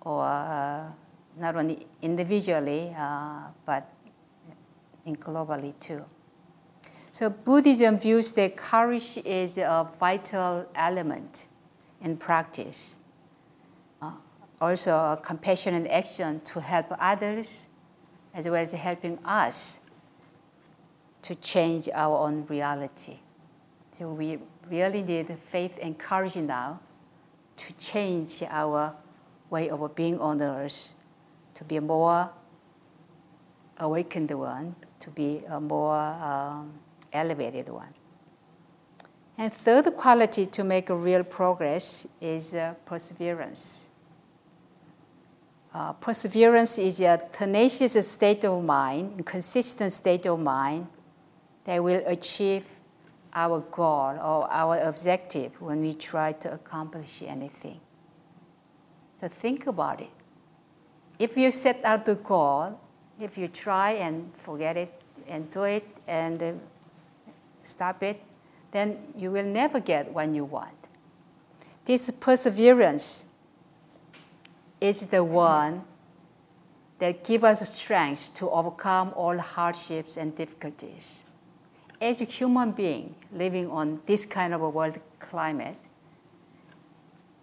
or 0.00 0.24
uh, 0.24 0.90
not 1.38 1.56
only 1.56 1.86
individually, 2.00 2.94
uh, 2.96 3.48
but 3.66 3.90
in 5.04 5.16
globally 5.16 5.78
too. 5.80 6.04
So 7.12 7.30
Buddhism 7.30 7.98
views 7.98 8.32
that 8.32 8.56
courage 8.56 9.18
is 9.24 9.58
a 9.58 9.88
vital 10.00 10.66
element 10.74 11.48
in 12.00 12.16
practice. 12.16 12.98
Uh, 14.00 14.12
also, 14.60 14.92
a 14.92 15.20
compassionate 15.22 15.90
action 15.90 16.40
to 16.40 16.60
help 16.60 16.86
others, 16.98 17.66
as 18.32 18.46
well 18.46 18.56
as 18.56 18.72
helping 18.72 19.18
us 19.24 19.80
to 21.22 21.34
change 21.34 21.88
our 21.92 22.18
own 22.18 22.46
reality. 22.46 23.18
So 23.96 24.08
we 24.08 24.38
really 24.68 25.02
need 25.02 25.30
faith 25.38 25.78
and 25.80 25.96
courage 25.96 26.34
now 26.34 26.80
to 27.56 27.72
change 27.74 28.42
our 28.50 28.92
way 29.50 29.70
of 29.70 29.94
being 29.94 30.18
on 30.18 30.38
the 30.38 30.50
earth, 30.50 30.94
to 31.54 31.62
be 31.62 31.76
a 31.76 31.80
more 31.80 32.28
awakened 33.78 34.32
one, 34.32 34.74
to 34.98 35.10
be 35.10 35.44
a 35.48 35.60
more 35.60 35.96
um, 35.96 36.72
elevated 37.12 37.68
one. 37.68 37.94
And 39.38 39.52
third 39.52 39.94
quality 39.94 40.46
to 40.46 40.64
make 40.64 40.90
a 40.90 40.96
real 40.96 41.22
progress 41.22 42.04
is 42.20 42.52
uh, 42.52 42.74
perseverance. 42.84 43.90
uh, 45.74 45.92
perseverance 45.94 46.78
is 46.78 47.00
a 47.00 47.20
tenacious 47.32 48.08
state 48.08 48.44
of 48.44 48.62
mind, 48.64 49.26
consistent 49.26 49.92
state 49.92 50.24
of 50.26 50.38
mind 50.38 50.86
that 51.64 51.82
will 51.82 52.02
achieve 52.06 52.66
our 53.34 53.60
goal 53.60 54.16
or 54.22 54.48
our 54.50 54.78
objective 54.80 55.60
when 55.60 55.80
we 55.80 55.94
try 55.94 56.32
to 56.32 56.52
accomplish 56.52 57.22
anything. 57.26 57.80
So 59.20 59.28
think 59.28 59.66
about 59.66 60.00
it. 60.00 60.10
If 61.18 61.36
you 61.36 61.50
set 61.50 61.84
out 61.84 62.06
the 62.06 62.16
goal, 62.16 62.78
if 63.20 63.38
you 63.38 63.48
try 63.48 63.92
and 63.92 64.34
forget 64.34 64.76
it 64.76 65.00
and 65.28 65.50
do 65.50 65.62
it 65.64 65.86
and 66.06 66.42
uh, 66.42 66.52
stop 67.62 68.02
it, 68.02 68.20
then 68.72 69.00
you 69.16 69.30
will 69.30 69.44
never 69.44 69.80
get 69.80 70.12
what 70.12 70.28
you 70.34 70.44
want. 70.44 70.74
This 71.84 72.10
perseverance 72.10 73.26
is 74.80 75.06
the 75.06 75.22
one 75.22 75.84
that 76.98 77.24
gives 77.24 77.44
us 77.44 77.74
strength 77.74 78.34
to 78.34 78.50
overcome 78.50 79.12
all 79.14 79.38
hardships 79.38 80.16
and 80.16 80.34
difficulties. 80.36 81.24
As 82.00 82.20
a 82.20 82.24
human 82.24 82.72
being 82.72 83.14
living 83.32 83.70
on 83.70 84.00
this 84.06 84.26
kind 84.26 84.52
of 84.52 84.62
a 84.62 84.68
world 84.68 84.98
climate, 85.18 85.76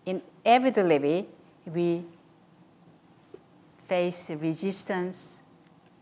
inevitably 0.05 1.27
we 1.65 2.05
face 3.85 4.29
resistance 4.31 5.41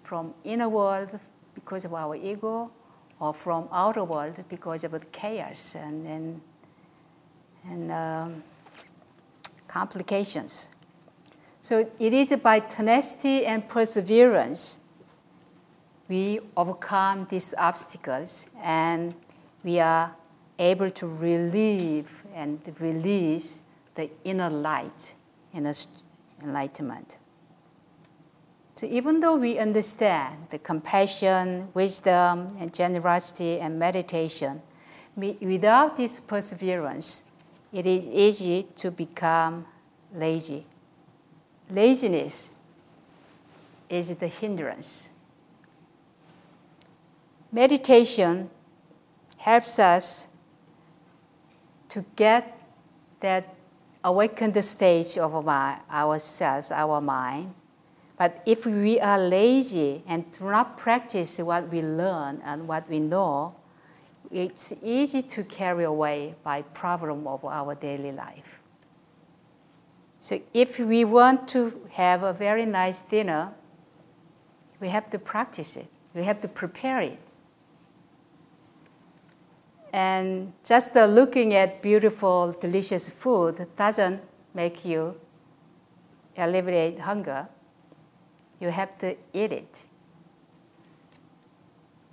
from 0.03 0.34
inner 0.44 0.70
world 0.70 1.20
because 1.53 1.86
of 1.86 1.94
our 1.94 2.15
ego 2.15 2.72
or 3.20 3.34
from 3.34 3.68
outer 3.72 4.03
world 4.03 4.44
because 4.48 4.84
of 4.84 4.91
the 4.91 5.00
chaos 5.12 5.75
and, 5.75 6.08
and, 6.08 6.41
and 7.65 7.91
um, 7.91 8.44
complications. 9.68 10.70
So 11.62 11.89
it 12.00 12.13
is 12.13 12.34
by 12.41 12.62
tenacity 12.62 13.46
and 13.46 13.68
perseverance 13.68 14.78
we 16.09 16.39
overcome 16.57 17.27
these 17.29 17.53
obstacles 17.57 18.47
and 18.61 19.13
we 19.63 19.79
are 19.79 20.13
able 20.57 20.89
to 20.89 21.07
relieve 21.07 22.23
and 22.35 22.59
release 22.81 23.63
the 23.95 24.09
inner 24.25 24.49
light 24.49 25.13
in 25.53 25.71
enlightenment. 26.43 27.17
So 28.75 28.87
even 28.87 29.19
though 29.21 29.35
we 29.35 29.57
understand 29.57 30.49
the 30.49 30.59
compassion, 30.59 31.69
wisdom, 31.73 32.55
and 32.59 32.73
generosity 32.73 33.59
and 33.59 33.79
meditation, 33.79 34.61
without 35.15 35.95
this 35.95 36.19
perseverance, 36.19 37.23
it 37.71 37.85
is 37.85 38.07
easy 38.07 38.63
to 38.77 38.89
become 38.89 39.65
lazy 40.13 40.65
laziness 41.69 42.51
is 43.89 44.13
the 44.15 44.27
hindrance. 44.27 45.08
Meditation 47.51 48.50
helps 49.38 49.79
us 49.79 50.27
to 51.89 52.06
get 52.15 52.63
that 53.22 53.56
awakened 54.03 54.63
stage 54.63 55.18
of 55.18 55.48
our, 55.48 55.82
ourselves, 55.91 56.72
our 56.72 57.01
mind. 57.01 57.53
But 58.18 58.44
if 58.46 58.65
we 58.65 59.00
are 59.00 59.18
lazy 59.18 60.03
and 60.08 60.29
do 60.32 60.46
not 60.46 60.77
practice 60.77 61.39
what 61.39 61.70
we 61.70 61.82
learn 61.82 62.41
and 62.44 62.68
what 62.68 62.89
we 62.89 63.00
know, 63.00 63.56
it's 64.29 64.74
easy 64.84 65.22
to 65.24 65.44
carry 65.44 65.86
away 65.86 66.36
by 66.44 66.62
problem 66.62 67.25
of 67.25 67.44
our 67.46 67.75
daily 67.75 68.12
life. 68.12 68.62
So 70.20 70.39
if 70.53 70.79
we 70.79 71.06
want 71.06 71.48
to 71.50 71.82
have 71.91 72.24
a 72.24 72.34
very 72.34 72.65
nice 72.65 73.01
dinner, 73.01 73.53
we 74.79 74.89
have 74.89 75.10
to 75.12 75.20
practice 75.20 75.77
it. 75.77 75.88
We 76.13 76.24
have 76.24 76.41
to 76.41 76.48
prepare 76.48 77.01
it. 77.01 77.20
And 79.91 80.53
just 80.63 80.95
looking 80.95 81.53
at 81.53 81.81
beautiful, 81.81 82.51
delicious 82.51 83.09
food 83.09 83.67
doesn't 83.75 84.21
make 84.53 84.85
you 84.85 85.19
alleviate 86.37 86.99
hunger. 86.99 87.47
You 88.59 88.69
have 88.69 88.97
to 88.99 89.15
eat 89.33 89.53
it. 89.53 89.87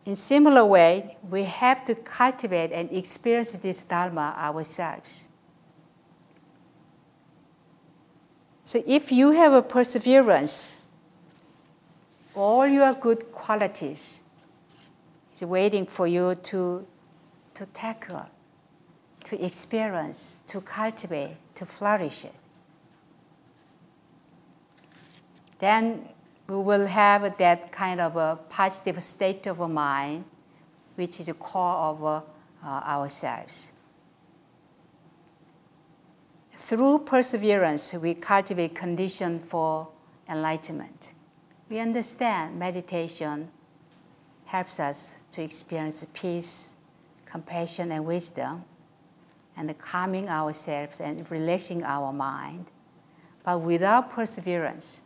In 0.05 0.15
similar 0.15 0.65
way, 0.65 1.17
we 1.29 1.43
have 1.43 1.85
to 1.87 1.95
cultivate 1.97 2.73
and 2.73 2.91
experience 2.93 3.53
this 3.53 3.83
dharma 3.83 4.35
ourselves. 4.39 5.29
So 8.63 8.83
if 8.87 9.11
you 9.13 9.33
have 9.33 9.53
a 9.53 9.63
perseverance, 9.63 10.77
all 12.35 12.67
your 12.67 12.95
good 12.95 13.33
qualities 13.33 14.23
is 15.35 15.43
waiting 15.45 15.87
for 15.87 16.07
you 16.07 16.35
to, 16.35 16.87
to 17.57 17.65
tackle, 17.67 18.27
to 19.25 19.45
experience, 19.45 20.37
to 20.47 20.61
cultivate, 20.61 21.37
to 21.55 21.65
flourish 21.65 22.27
it. 22.27 22.35
Then 25.59 26.07
we 26.47 26.57
will 26.57 26.87
have 26.87 27.37
that 27.39 27.73
kind 27.73 28.01
of 28.01 28.17
a 28.17 28.39
positive 28.51 29.03
state 29.03 29.47
of 29.47 29.59
mind, 29.71 30.27
which 30.97 31.19
is 31.19 31.27
the 31.27 31.35
core 31.35 31.77
of 31.77 32.05
uh, 32.05 32.21
ourselves. 32.63 33.73
Through 36.53 37.01
perseverance, 37.01 37.95
we 37.95 38.13
cultivate 38.15 38.75
condition 38.75 39.41
for 39.41 39.89
enlightenment. 40.29 41.15
We 41.71 41.79
understand 41.79 42.59
meditation 42.59 43.51
helps 44.45 44.79
us 44.79 45.25
to 45.31 45.43
experience 45.43 46.07
peace, 46.13 46.76
compassion, 47.37 47.93
and 47.93 48.07
wisdom, 48.07 48.65
and 49.59 49.77
calming 49.77 50.27
ourselves 50.27 51.01
and 51.01 51.31
relaxing 51.31 51.85
our 51.85 52.11
mind. 52.11 52.65
But 53.45 53.61
without 53.61 54.09
perseverance, 54.09 55.03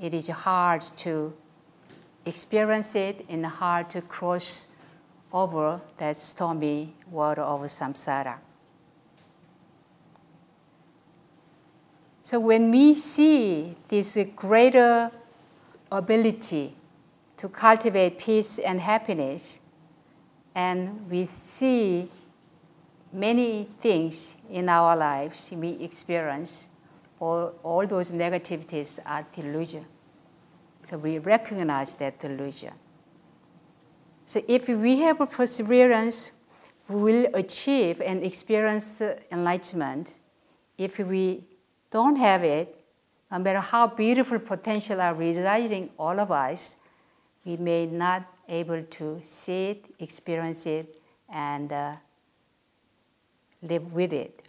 it 0.00 0.14
is 0.14 0.28
hard 0.28 0.80
to 1.04 1.34
experience 2.24 2.94
it 2.94 3.26
and 3.28 3.44
hard 3.44 3.90
to 3.90 4.00
cross 4.00 4.68
over 5.30 5.78
that 5.98 6.16
stormy 6.16 6.94
water 7.10 7.42
of 7.42 7.60
samsara. 7.62 8.38
So 12.22 12.40
when 12.40 12.70
we 12.70 12.94
see 12.94 13.74
this 13.88 14.16
greater 14.34 15.10
ability 15.90 16.76
to 17.36 17.48
cultivate 17.48 18.16
peace 18.16 18.58
and 18.58 18.80
happiness, 18.80 19.60
and 20.54 21.10
we 21.10 21.26
see 21.26 22.08
many 23.12 23.68
things 23.78 24.38
in 24.50 24.68
our 24.68 24.96
lives 24.96 25.52
we 25.54 25.70
experience, 25.80 26.68
all, 27.20 27.54
all 27.62 27.86
those 27.86 28.10
negativities 28.10 28.98
are 29.06 29.26
delusion. 29.34 29.84
So 30.82 30.98
we 30.98 31.18
recognize 31.18 31.94
that 31.96 32.18
delusion. 32.18 32.72
So 34.24 34.42
if 34.48 34.68
we 34.68 34.98
have 35.00 35.20
a 35.20 35.26
perseverance, 35.26 36.32
we 36.88 37.00
will 37.00 37.26
achieve 37.34 38.00
and 38.00 38.22
experience 38.22 39.02
enlightenment 39.30 40.18
if 40.78 40.98
we 40.98 41.44
don't 41.90 42.16
have 42.16 42.42
it, 42.42 42.82
no 43.30 43.38
matter 43.38 43.60
how 43.60 43.86
beautiful 43.86 44.38
potential 44.38 45.00
are 45.00 45.14
residing 45.14 45.90
all 45.98 46.18
of 46.18 46.30
us, 46.30 46.76
we 47.44 47.56
may 47.56 47.86
not 47.86 48.24
able 48.48 48.82
to 48.82 49.18
see 49.22 49.70
it, 49.70 49.86
experience 49.98 50.66
it, 50.66 51.00
and 51.28 51.72
uh, 51.72 51.96
live 53.62 53.92
with 53.92 54.12
it. 54.12 54.42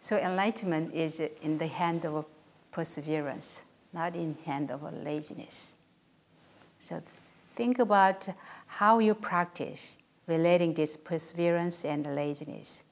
So 0.00 0.16
enlightenment 0.16 0.94
is 0.94 1.20
in 1.20 1.58
the 1.58 1.66
hand 1.66 2.04
of 2.04 2.24
perseverance, 2.72 3.64
not 3.92 4.16
in 4.16 4.36
hand 4.44 4.70
of 4.70 4.82
laziness. 5.04 5.74
So 6.78 7.00
think 7.54 7.78
about 7.78 8.28
how 8.66 8.98
you 8.98 9.14
practice 9.14 9.98
relating 10.26 10.74
this 10.74 10.96
perseverance 10.96 11.84
and 11.84 12.04
laziness. 12.14 12.84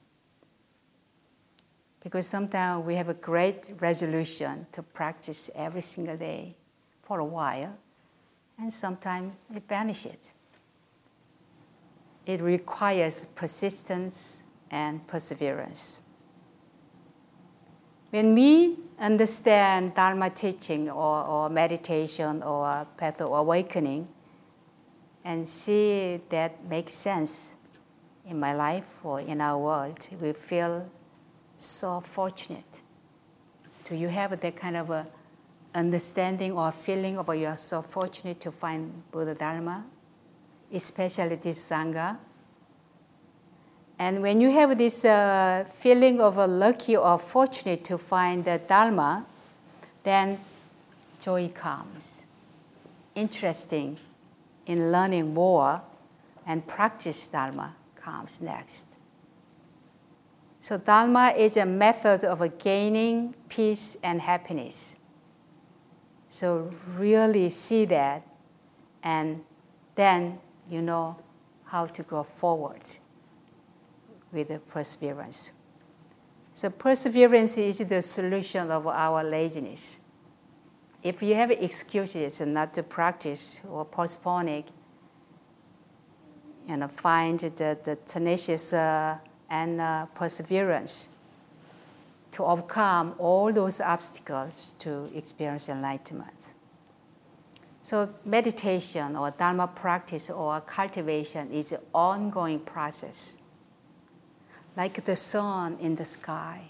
Because 2.03 2.25
sometimes 2.25 2.85
we 2.85 2.95
have 2.95 3.09
a 3.09 3.13
great 3.13 3.71
resolution 3.79 4.65
to 4.71 4.81
practice 4.81 5.49
every 5.55 5.81
single 5.81 6.17
day 6.17 6.55
for 7.03 7.19
a 7.19 7.25
while, 7.25 7.77
and 8.57 8.71
sometimes 8.71 9.33
it 9.53 9.63
vanishes. 9.67 10.33
It 12.25 12.41
requires 12.41 13.25
persistence 13.35 14.43
and 14.69 15.05
perseverance. 15.07 16.01
When 18.11 18.35
we 18.35 18.77
understand 18.99 19.95
Dharma 19.95 20.29
teaching 20.29 20.89
or, 20.89 21.25
or 21.25 21.49
meditation 21.49 22.43
or 22.43 22.85
path 22.97 23.21
of 23.21 23.31
awakening 23.31 24.07
and 25.23 25.47
see 25.47 26.19
that 26.29 26.63
makes 26.65 26.93
sense 26.93 27.57
in 28.25 28.39
my 28.39 28.53
life 28.53 29.03
or 29.03 29.21
in 29.21 29.41
our 29.41 29.57
world, 29.57 30.07
we 30.21 30.33
feel 30.33 30.89
so 31.57 32.01
fortunate. 32.01 32.83
Do 33.83 33.95
you 33.95 34.07
have 34.07 34.39
that 34.39 34.55
kind 34.55 34.77
of 34.77 34.89
a 34.89 35.07
understanding 35.73 36.51
or 36.51 36.71
feeling 36.71 37.17
of 37.17 37.33
you 37.35 37.47
are 37.47 37.57
so 37.57 37.81
fortunate 37.81 38.39
to 38.41 38.51
find 38.51 39.03
Buddha 39.11 39.35
Dharma, 39.35 39.85
especially 40.71 41.35
this 41.35 41.69
Sangha. 41.69 42.17
And 43.97 44.21
when 44.21 44.41
you 44.41 44.51
have 44.51 44.77
this 44.77 45.05
uh, 45.05 45.65
feeling 45.71 46.19
of 46.19 46.37
a 46.37 46.47
lucky 46.47 46.97
or 46.97 47.19
fortunate 47.19 47.83
to 47.85 47.97
find 47.97 48.43
the 48.43 48.59
Dharma, 48.67 49.25
then 50.03 50.39
joy 51.19 51.49
comes. 51.49 52.25
Interesting 53.15 53.97
in 54.65 54.91
learning 54.91 55.33
more 55.33 55.81
and 56.47 56.65
practice 56.65 57.27
Dharma 57.27 57.75
comes 57.95 58.41
next. 58.41 58.87
So, 60.59 60.77
Dharma 60.77 61.33
is 61.35 61.57
a 61.57 61.65
method 61.65 62.23
of 62.23 62.57
gaining 62.59 63.33
peace 63.49 63.97
and 64.03 64.21
happiness. 64.21 64.95
So, 66.31 66.71
really 66.97 67.49
see 67.49 67.83
that, 67.87 68.23
and 69.03 69.43
then 69.95 70.39
you 70.69 70.81
know 70.81 71.17
how 71.65 71.87
to 71.87 72.03
go 72.03 72.23
forward 72.23 72.85
with 74.31 74.47
the 74.47 74.59
perseverance. 74.59 75.51
So, 76.53 76.69
perseverance 76.69 77.57
is 77.57 77.79
the 77.79 78.01
solution 78.01 78.71
of 78.71 78.87
our 78.87 79.25
laziness. 79.25 79.99
If 81.03 81.21
you 81.21 81.35
have 81.35 81.51
excuses 81.51 82.39
not 82.39 82.73
to 82.75 82.83
practice 82.83 83.59
or 83.69 83.83
postpone 83.83 84.47
it, 84.47 84.71
you 86.65 86.77
know, 86.77 86.87
find 86.87 87.41
the, 87.41 87.77
the 87.83 87.97
tenacious 88.05 88.71
uh, 88.71 89.17
and 89.49 89.81
uh, 89.81 90.05
perseverance 90.15 91.09
to 92.31 92.45
overcome 92.45 93.13
all 93.19 93.51
those 93.51 93.81
obstacles 93.81 94.73
to 94.79 95.09
experience 95.13 95.69
enlightenment. 95.69 96.53
So, 97.81 98.13
meditation 98.25 99.15
or 99.15 99.31
Dharma 99.31 99.67
practice 99.67 100.29
or 100.29 100.61
cultivation 100.61 101.51
is 101.51 101.71
an 101.71 101.79
ongoing 101.93 102.59
process. 102.59 103.37
Like 104.77 105.03
the 105.03 105.15
sun 105.15 105.77
in 105.81 105.95
the 105.95 106.05
sky, 106.05 106.61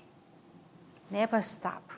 never 1.12 1.42
stop, 1.42 1.92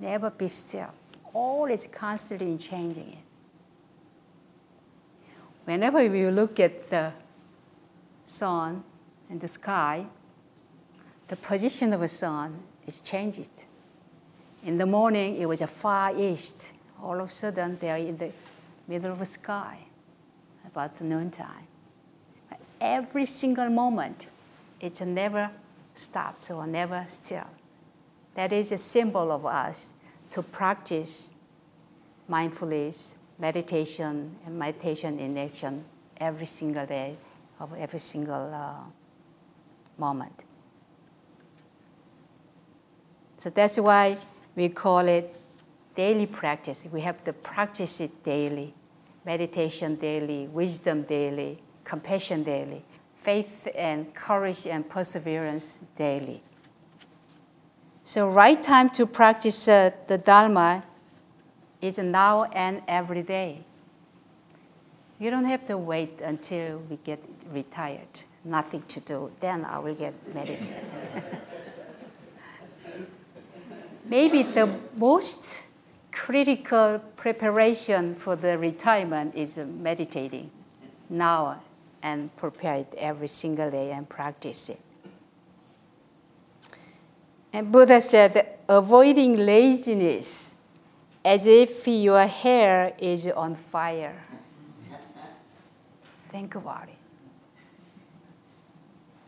never 0.00 0.30
be 0.30 0.48
still, 0.48 0.90
always 1.34 1.86
constantly 1.90 2.56
changing 2.56 3.10
it. 3.10 3.18
Whenever 5.64 6.02
you 6.02 6.30
look 6.30 6.60
at 6.60 6.88
the 6.88 7.12
sun 8.24 8.84
in 9.28 9.40
the 9.40 9.48
sky, 9.48 10.06
the 11.26 11.36
position 11.36 11.92
of 11.92 12.00
the 12.00 12.08
sun 12.08 12.62
is 12.86 13.00
changed. 13.00 13.64
In 14.64 14.78
the 14.78 14.86
morning, 14.86 15.36
it 15.36 15.46
was 15.46 15.60
a 15.60 15.66
far 15.66 16.16
east. 16.16 16.72
All 17.02 17.20
of 17.20 17.28
a 17.28 17.30
sudden, 17.30 17.76
they 17.78 17.90
are 17.90 17.98
in 17.98 18.16
the 18.16 18.32
middle 18.88 19.12
of 19.12 19.18
the 19.18 19.26
sky, 19.26 19.78
about 20.66 21.00
noontime. 21.00 21.66
Every 22.80 23.26
single 23.26 23.70
moment, 23.70 24.28
it 24.80 25.00
never 25.00 25.50
stops 25.94 26.50
or 26.50 26.66
never 26.66 27.04
still. 27.06 27.48
That 28.34 28.52
is 28.52 28.72
a 28.72 28.78
symbol 28.78 29.32
of 29.32 29.46
us 29.46 29.94
to 30.30 30.42
practice 30.42 31.32
mindfulness, 32.28 33.16
meditation, 33.38 34.36
and 34.44 34.58
meditation 34.58 35.18
in 35.18 35.38
action 35.38 35.84
every 36.18 36.46
single 36.46 36.86
day 36.86 37.16
of 37.60 37.72
every 37.74 37.98
single 37.98 38.52
uh, 38.52 38.80
moment. 39.98 40.44
So 43.36 43.50
that's 43.50 43.78
why 43.78 44.18
we 44.54 44.68
call 44.68 45.06
it 45.06 45.34
daily 45.94 46.26
practice. 46.26 46.86
We 46.90 47.00
have 47.02 47.22
to 47.24 47.32
practice 47.32 48.00
it 48.00 48.22
daily 48.22 48.74
meditation 49.26 49.96
daily, 49.96 50.46
wisdom 50.46 51.02
daily, 51.02 51.58
compassion 51.84 52.44
daily, 52.44 52.82
faith 53.16 53.66
and 53.74 54.14
courage 54.14 54.66
and 54.66 54.88
perseverance 54.88 55.82
daily. 55.96 56.40
So, 58.04 58.28
right 58.28 58.62
time 58.62 58.88
to 58.90 59.04
practice 59.04 59.66
uh, 59.66 59.90
the 60.06 60.16
Dharma 60.16 60.84
is 61.82 61.98
now 61.98 62.44
and 62.44 62.82
every 62.86 63.22
day. 63.22 63.64
You 65.18 65.30
don't 65.30 65.44
have 65.44 65.64
to 65.64 65.76
wait 65.76 66.20
until 66.20 66.78
we 66.88 66.96
get 66.98 67.18
retired, 67.50 68.20
nothing 68.44 68.82
to 68.88 69.00
do, 69.00 69.32
then 69.40 69.64
I 69.64 69.80
will 69.80 69.94
get 69.96 70.14
meditated. 70.32 70.68
Maybe 74.08 74.42
the 74.44 74.72
most 74.96 75.66
critical 76.12 77.00
preparation 77.16 78.14
for 78.14 78.36
the 78.36 78.56
retirement 78.56 79.34
is 79.34 79.58
meditating 79.58 80.50
now 81.10 81.60
and 82.02 82.34
prepare 82.36 82.76
it 82.76 82.94
every 82.96 83.26
single 83.26 83.70
day 83.70 83.90
and 83.90 84.08
practice 84.08 84.68
it. 84.68 84.80
And 87.52 87.72
Buddha 87.72 88.00
said, 88.00 88.58
avoiding 88.68 89.38
laziness 89.38 90.54
as 91.24 91.46
if 91.46 91.88
your 91.88 92.26
hair 92.26 92.94
is 92.98 93.26
on 93.26 93.54
fire. 93.56 94.22
Think 96.28 96.54
about 96.54 96.88
it. 96.88 96.94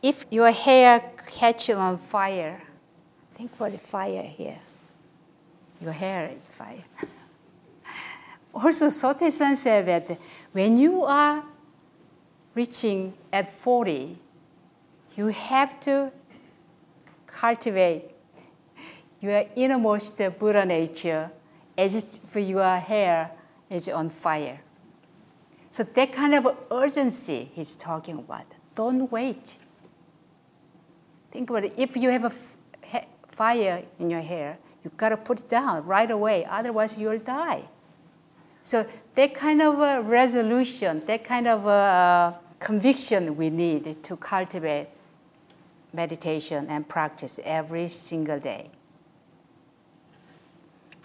If 0.02 0.26
your 0.30 0.52
hair 0.52 1.02
catches 1.26 1.74
on 1.74 1.98
fire, 1.98 2.62
think 3.34 3.52
about 3.56 3.72
the 3.72 3.78
fire 3.78 4.22
here. 4.22 4.58
Your 5.80 5.92
hair 5.92 6.30
is 6.34 6.46
fire. 6.46 6.84
also, 8.54 8.86
Sotaesan 8.86 9.54
said 9.54 9.86
that 9.86 10.18
when 10.52 10.76
you 10.76 11.04
are 11.04 11.44
reaching 12.54 13.14
at 13.32 13.48
40, 13.48 14.18
you 15.16 15.26
have 15.26 15.78
to 15.80 16.10
cultivate 17.26 18.10
your 19.20 19.44
innermost 19.56 20.16
Buddha 20.38 20.64
nature 20.64 21.30
as 21.76 21.94
if 21.94 22.36
your 22.36 22.76
hair 22.76 23.30
is 23.70 23.88
on 23.88 24.08
fire. 24.08 24.60
So 25.70 25.82
that 25.82 26.12
kind 26.12 26.34
of 26.34 26.56
urgency 26.70 27.50
he's 27.54 27.76
talking 27.76 28.18
about. 28.18 28.46
Don't 28.74 29.10
wait. 29.12 29.58
Think 31.30 31.50
about 31.50 31.64
it. 31.64 31.74
If 31.76 31.96
you 31.96 32.08
have 32.10 32.24
a 32.24 32.32
fire 33.28 33.84
in 33.98 34.10
your 34.10 34.20
hair, 34.20 34.56
you 34.88 34.96
gotta 34.96 35.16
put 35.16 35.40
it 35.40 35.48
down 35.48 35.85
right 35.85 36.11
away, 36.11 36.46
otherwise 36.46 36.98
you'll 36.98 37.18
die. 37.18 37.62
So 38.62 38.87
that 39.14 39.35
kind 39.35 39.61
of 39.61 39.81
a 39.81 40.01
resolution, 40.03 41.01
that 41.01 41.24
kind 41.24 41.46
of 41.46 41.66
a 41.66 42.38
conviction 42.59 43.37
we 43.37 43.51
need 43.51 44.03
to 44.03 44.16
cultivate 44.16 44.88
meditation 45.92 46.66
and 46.68 46.88
practice 46.88 47.38
every 47.44 47.88
single 47.88 48.38
day. 48.38 48.70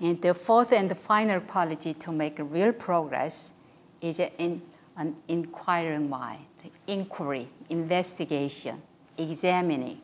And 0.02 0.22
the 0.22 0.34
fourth 0.34 0.72
and 0.72 0.90
the 0.90 0.96
final 0.96 1.40
quality 1.42 1.94
to 1.94 2.12
make 2.12 2.38
real 2.40 2.74
progress 2.74 3.54
is 4.02 4.20
in, 4.20 4.62
an 4.98 5.16
inquiring 5.28 6.10
mind, 6.10 6.46
inquiry, 6.88 7.48
investigation, 7.70 8.82
examining 9.18 10.02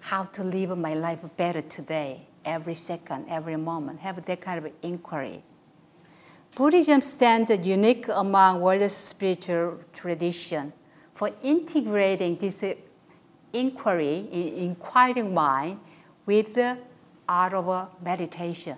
how 0.00 0.24
to 0.24 0.42
live 0.42 0.76
my 0.78 0.94
life 0.94 1.20
better 1.36 1.60
today, 1.60 2.26
every 2.44 2.74
second, 2.74 3.26
every 3.28 3.56
moment, 3.56 4.00
have 4.00 4.24
that 4.24 4.40
kind 4.40 4.64
of 4.64 4.72
inquiry. 4.82 5.42
Buddhism 6.54 7.00
stands 7.00 7.50
unique 7.66 8.08
among 8.08 8.60
world 8.60 8.90
spiritual 8.90 9.78
tradition 9.92 10.72
for 11.14 11.30
integrating 11.42 12.36
this 12.36 12.64
inquiry, 13.52 14.28
inquiring 14.56 15.32
mind 15.32 15.78
with 16.26 16.54
the 16.54 16.78
art 17.28 17.54
of 17.54 17.88
meditation. 18.04 18.76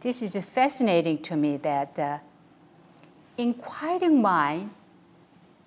This 0.00 0.22
is 0.22 0.42
fascinating 0.44 1.18
to 1.22 1.36
me 1.36 1.56
that 1.58 1.98
uh, 1.98 2.18
inquiring 3.36 4.20
mind 4.20 4.70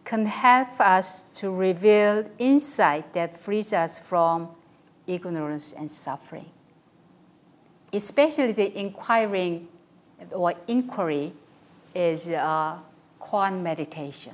can 0.04 0.26
help 0.26 0.80
us 0.80 1.24
to 1.34 1.52
reveal 1.52 2.24
insight 2.40 3.14
that 3.14 3.36
frees 3.36 3.74
us 3.74 4.00
from 4.00 4.50
ignorance 5.08 5.74
and 5.74 5.89
suffering. 5.89 6.46
Especially 7.93 8.52
the 8.52 8.78
inquiring 8.80 9.67
or 10.32 10.54
inquiry 10.67 11.34
is 11.96 12.30
uh, 12.30 12.78
koan 13.20 13.62
meditation. 13.62 14.34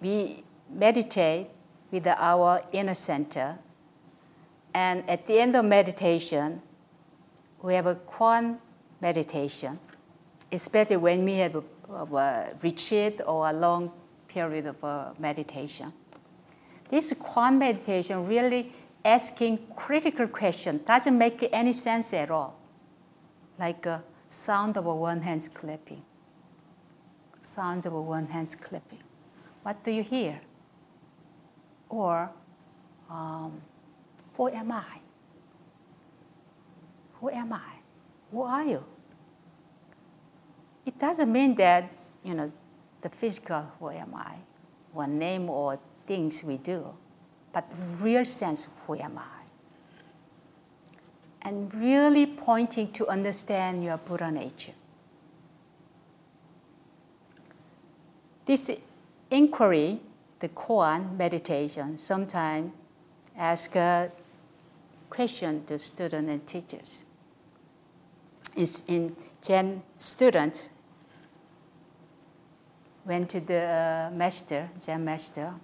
We 0.00 0.44
meditate 0.70 1.48
with 1.90 2.06
our 2.06 2.62
inner 2.72 2.94
center, 2.94 3.58
and 4.74 5.08
at 5.08 5.26
the 5.26 5.40
end 5.40 5.56
of 5.56 5.64
meditation, 5.64 6.60
we 7.62 7.74
have 7.74 7.86
a 7.86 7.94
koan 7.94 8.58
meditation 9.00 9.78
especially 10.52 10.96
when 10.96 11.24
we 11.24 11.34
have 11.34 11.54
a, 11.56 11.62
a 12.16 12.54
retreat 12.62 13.20
or 13.26 13.48
a 13.48 13.52
long 13.52 13.90
period 14.28 14.66
of 14.66 14.82
uh, 14.84 15.12
meditation. 15.18 15.92
This 16.88 17.12
koan 17.14 17.58
meditation 17.58 18.26
really 18.26 18.72
asking 19.04 19.58
critical 19.76 20.28
question 20.28 20.80
doesn't 20.86 21.16
make 21.16 21.48
any 21.52 21.72
sense 21.72 22.12
at 22.14 22.30
all. 22.30 22.58
Like 23.58 23.86
a 23.86 24.02
sound 24.28 24.76
of 24.76 24.86
a 24.86 24.94
one 24.94 25.22
hand 25.22 25.48
clapping. 25.54 26.02
Sounds 27.40 27.86
of 27.86 27.92
a 27.92 28.00
one 28.00 28.26
hand 28.26 28.54
clapping. 28.60 29.02
What 29.62 29.82
do 29.82 29.90
you 29.90 30.02
hear? 30.02 30.40
Or, 31.88 32.30
um, 33.08 33.60
who 34.36 34.48
am 34.48 34.72
I? 34.72 35.00
Who 37.20 37.30
am 37.30 37.52
I? 37.52 37.72
Who 38.30 38.42
are 38.42 38.64
you? 38.64 38.84
It 40.84 40.98
doesn't 40.98 41.32
mean 41.32 41.54
that, 41.56 41.90
you 42.22 42.34
know, 42.34 42.52
the 43.00 43.08
physical 43.08 43.66
who 43.78 43.90
am 43.90 44.14
I, 44.14 44.34
one 44.92 45.18
name 45.18 45.48
or 45.48 45.78
things 46.06 46.44
we 46.44 46.56
do, 46.56 46.94
but 47.52 47.64
real 48.00 48.24
sense 48.24 48.66
of 48.66 48.72
who 48.86 48.96
am 48.96 49.18
I? 49.18 49.22
And 51.42 51.72
really 51.74 52.26
pointing 52.26 52.92
to 52.92 53.06
understand 53.08 53.84
your 53.84 53.98
Buddha 53.98 54.30
nature. 54.30 54.72
This 58.44 58.70
inquiry, 59.30 60.00
the 60.38 60.48
koan 60.48 61.16
meditation, 61.16 61.96
sometimes 61.96 62.72
ask 63.36 63.74
a 63.76 64.10
question 65.10 65.64
to 65.66 65.78
students 65.78 66.30
and 66.30 66.46
teachers. 66.46 67.04
In, 68.56 68.66
in 68.86 69.16
Zen 69.42 69.82
students 69.98 70.70
went 73.04 73.30
to 73.30 73.40
the 73.40 74.10
uh, 74.10 74.10
master, 74.14 74.70
Zen 74.78 75.04
master, 75.04 75.54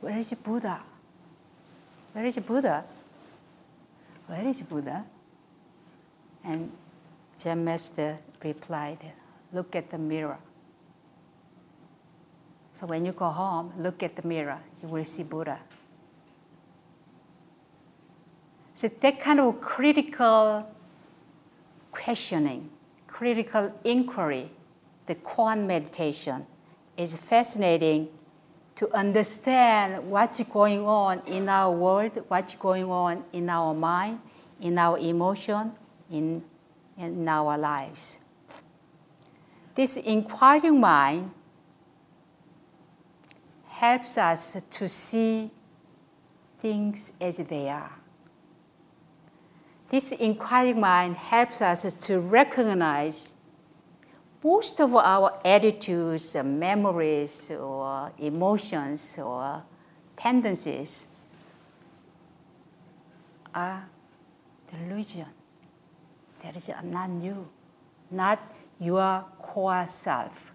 where 0.00 0.18
is 0.18 0.32
Buddha? 0.34 0.80
Where 2.12 2.24
is 2.24 2.38
Buddha? 2.38 2.84
Where 4.26 4.46
is 4.46 4.60
Buddha? 4.62 5.04
And 6.44 6.72
Zen 7.38 7.64
master 7.64 8.18
replied, 8.42 8.98
look 9.52 9.76
at 9.76 9.90
the 9.90 9.98
mirror. 9.98 10.38
So 12.72 12.86
when 12.86 13.04
you 13.04 13.12
go 13.12 13.28
home, 13.28 13.72
look 13.76 14.02
at 14.02 14.16
the 14.16 14.26
mirror, 14.26 14.58
you 14.82 14.88
will 14.88 15.04
see 15.04 15.22
Buddha. 15.22 15.58
So 18.74 18.88
that 18.88 19.20
kind 19.20 19.40
of 19.40 19.60
critical 19.60 20.66
questioning, 21.90 22.70
critical 23.06 23.74
inquiry, 23.84 24.50
the 25.06 25.16
koan 25.16 25.66
meditation 25.66 26.46
is 26.96 27.16
fascinating 27.16 28.08
to 28.80 28.90
understand 28.94 30.10
what's 30.10 30.40
going 30.44 30.86
on 30.86 31.20
in 31.26 31.50
our 31.50 31.70
world, 31.70 32.18
what's 32.28 32.54
going 32.54 32.90
on 32.90 33.22
in 33.30 33.50
our 33.50 33.74
mind, 33.74 34.18
in 34.58 34.78
our 34.78 34.96
emotion, 34.98 35.72
in, 36.10 36.42
in 36.96 37.28
our 37.28 37.58
lives. 37.58 38.20
This 39.74 39.98
inquiring 39.98 40.80
mind 40.80 41.30
helps 43.68 44.16
us 44.16 44.56
to 44.70 44.88
see 44.88 45.50
things 46.58 47.12
as 47.20 47.36
they 47.36 47.68
are. 47.68 47.92
This 49.90 50.12
inquiring 50.12 50.80
mind 50.80 51.18
helps 51.18 51.60
us 51.60 51.92
to 51.92 52.18
recognize 52.18 53.34
most 54.42 54.80
of 54.80 54.94
our 54.94 55.38
attitudes, 55.44 56.34
uh, 56.34 56.42
memories, 56.42 57.50
or 57.50 58.10
emotions, 58.18 59.18
or 59.18 59.62
tendencies 60.16 61.06
are 63.54 63.84
delusion. 64.70 65.26
That 66.42 66.56
is 66.56 66.70
not 66.84 67.10
you, 67.20 67.48
not 68.10 68.38
your 68.78 69.24
core 69.38 69.86
self. 69.88 70.52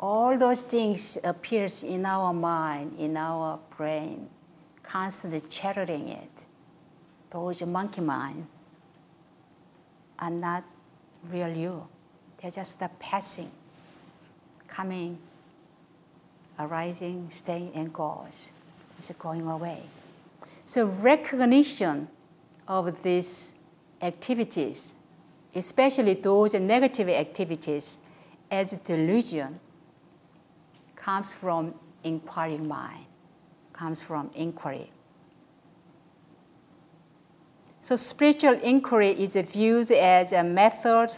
All 0.00 0.36
those 0.36 0.62
things 0.62 1.18
appears 1.22 1.84
in 1.84 2.04
our 2.04 2.32
mind, 2.32 2.98
in 2.98 3.16
our 3.16 3.60
brain, 3.76 4.28
constantly 4.82 5.42
chattering 5.48 6.08
it. 6.08 6.46
Those 7.30 7.62
monkey 7.62 8.00
mind 8.00 8.48
are 10.18 10.30
not 10.30 10.64
real 11.30 11.56
you. 11.56 11.91
They're 12.42 12.50
just 12.50 12.82
passing, 12.98 13.50
coming, 14.66 15.16
arising, 16.58 17.30
staying, 17.30 17.70
and 17.74 17.92
goes. 17.92 18.50
It's 18.98 19.10
going 19.12 19.46
away. 19.46 19.80
So 20.64 20.86
recognition 20.86 22.08
of 22.66 23.00
these 23.02 23.54
activities, 24.00 24.96
especially 25.54 26.14
those 26.14 26.54
negative 26.54 27.08
activities, 27.08 28.00
as 28.50 28.72
delusion, 28.72 29.60
comes 30.96 31.32
from 31.32 31.74
inquiring 32.02 32.66
mind, 32.66 33.06
comes 33.72 34.02
from 34.02 34.30
inquiry. 34.34 34.90
So 37.80 37.96
spiritual 37.96 38.54
inquiry 38.60 39.10
is 39.10 39.36
viewed 39.36 39.90
as 39.90 40.32
a 40.32 40.44
method 40.44 41.10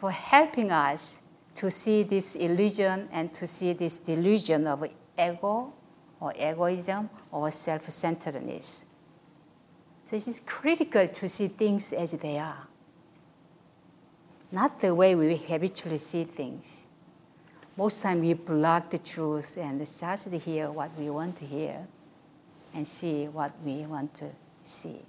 for 0.00 0.10
helping 0.10 0.70
us 0.70 1.20
to 1.54 1.70
see 1.70 2.02
this 2.02 2.34
illusion 2.34 3.06
and 3.12 3.34
to 3.34 3.46
see 3.46 3.74
this 3.74 3.98
delusion 3.98 4.66
of 4.66 4.82
ego 5.18 5.74
or 6.18 6.32
egoism 6.40 7.10
or 7.30 7.50
self 7.50 7.82
centeredness. 7.90 8.86
So 10.04 10.16
it 10.16 10.26
is 10.26 10.40
critical 10.46 11.06
to 11.06 11.28
see 11.28 11.48
things 11.48 11.92
as 11.92 12.12
they 12.12 12.38
are, 12.38 12.66
not 14.50 14.80
the 14.80 14.94
way 14.94 15.14
we 15.14 15.36
habitually 15.36 15.98
see 15.98 16.24
things. 16.24 16.86
Most 17.76 18.02
time 18.02 18.20
we 18.20 18.32
block 18.32 18.88
the 18.88 18.98
truth 18.98 19.58
and 19.60 19.80
just 19.80 20.32
hear 20.32 20.70
what 20.70 20.90
we 20.98 21.10
want 21.10 21.36
to 21.36 21.44
hear 21.44 21.86
and 22.72 22.86
see 22.86 23.28
what 23.28 23.52
we 23.62 23.84
want 23.84 24.14
to 24.14 24.30
see. 24.62 25.02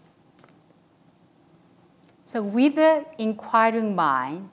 So 2.25 2.43
with 2.43 2.75
the 2.75 3.05
inquiring 3.17 3.95
mind, 3.95 4.49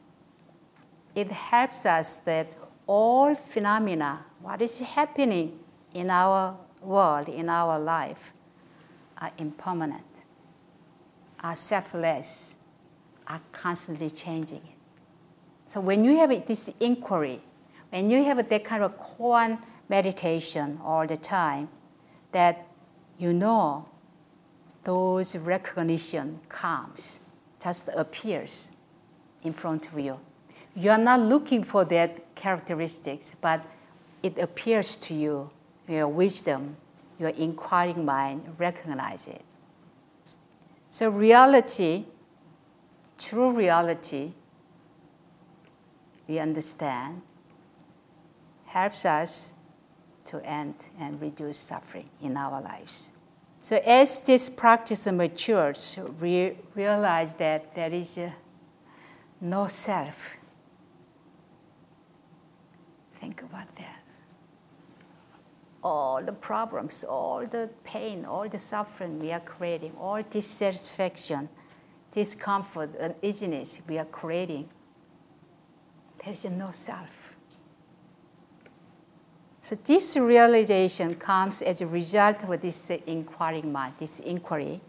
it 1.19 1.31
helps 1.33 1.85
us 1.87 2.21
that 2.21 2.55
all 2.87 3.35
phenomena, 3.35 4.25
what 4.41 4.63
is 4.63 4.81
happening 4.81 5.59
in 5.93 6.11
our 6.11 6.57
world, 6.83 7.29
in 7.29 7.49
our 7.49 7.79
life, 7.79 8.33
are 9.21 9.33
impermanent 9.39 10.05
are 11.41 11.57
selfless, 11.57 12.57
are 13.27 13.41
constantly 13.53 14.11
changing. 14.11 14.63
So 15.65 15.81
when 15.81 16.05
you 16.05 16.17
have 16.17 16.31
this 16.47 16.71
inquiry, 16.81 17.41
when 17.91 18.11
you 18.11 18.25
have 18.25 18.49
that 18.49 18.65
kind 18.65 18.83
of 18.83 18.99
koan 18.99 19.59
meditation 19.89 20.79
all 20.83 21.07
the 21.07 21.17
time, 21.17 21.69
that 22.33 22.67
you 23.19 23.33
know 23.33 23.87
those 24.85 25.37
recognition 25.37 26.41
comes, 26.49 27.21
just 27.63 27.89
appears 27.95 28.73
in 29.43 29.53
front 29.53 29.93
of 29.93 29.99
you. 29.99 30.19
You 30.79 30.93
are 30.93 30.99
not 30.99 31.19
looking 31.19 31.65
for 31.65 31.85
that 31.87 32.37
characteristics, 32.37 33.35
but 33.41 33.65
it 34.23 34.39
appears 34.39 34.97
to 34.99 35.15
you, 35.15 35.51
your 35.89 36.07
wisdom, 36.07 36.77
your 37.19 37.31
inquiring 37.31 38.05
mind 38.05 38.55
recognize 38.59 39.27
it. 39.27 39.43
So, 40.93 41.11
reality, 41.11 42.05
true 43.19 43.57
reality, 43.57 44.35
we 46.29 46.39
understand, 46.39 47.23
helps 48.67 49.05
us 49.05 49.55
to 50.27 50.41
end 50.47 50.77
and 51.01 51.21
reduce 51.21 51.57
suffering 51.57 52.09
in 52.23 52.37
our 52.37 52.61
lives. 52.61 53.11
So, 53.63 53.81
as 53.85 54.21
this 54.21 54.49
practice 54.49 55.11
matures, 55.11 55.99
we 56.21 56.53
realize 56.77 57.35
that 57.35 57.75
there 57.75 57.91
is 57.91 58.17
uh, 58.17 58.31
no 59.41 59.67
self. 59.67 60.38
Think 63.21 63.43
about 63.43 63.75
that 63.77 63.99
all 65.83 66.23
the 66.23 66.33
problems, 66.33 67.05
all 67.05 67.47
the 67.47 67.71
pain, 67.85 68.25
all 68.25 68.49
the 68.49 68.59
suffering 68.59 69.19
we 69.19 69.33
are 69.33 69.41
creating, 69.41 69.93
all 69.99 70.23
dissatisfaction, 70.23 71.49
discomfort, 72.11 72.91
and 72.99 73.15
uneasiness 73.15 73.81
we 73.89 73.99
are 73.99 74.05
creating, 74.07 74.69
there 76.23 76.33
is 76.33 76.45
no 76.45 76.71
self. 76.71 77.37
So 79.61 79.77
this 79.85 80.17
realization 80.17 81.15
comes 81.15 81.63
as 81.63 81.81
a 81.83 81.87
result 81.87 82.43
of 82.43 82.61
this 82.61 82.91
inquiring 83.07 83.71
mind, 83.71 83.95
this 83.99 84.19
inquiry 84.21 84.81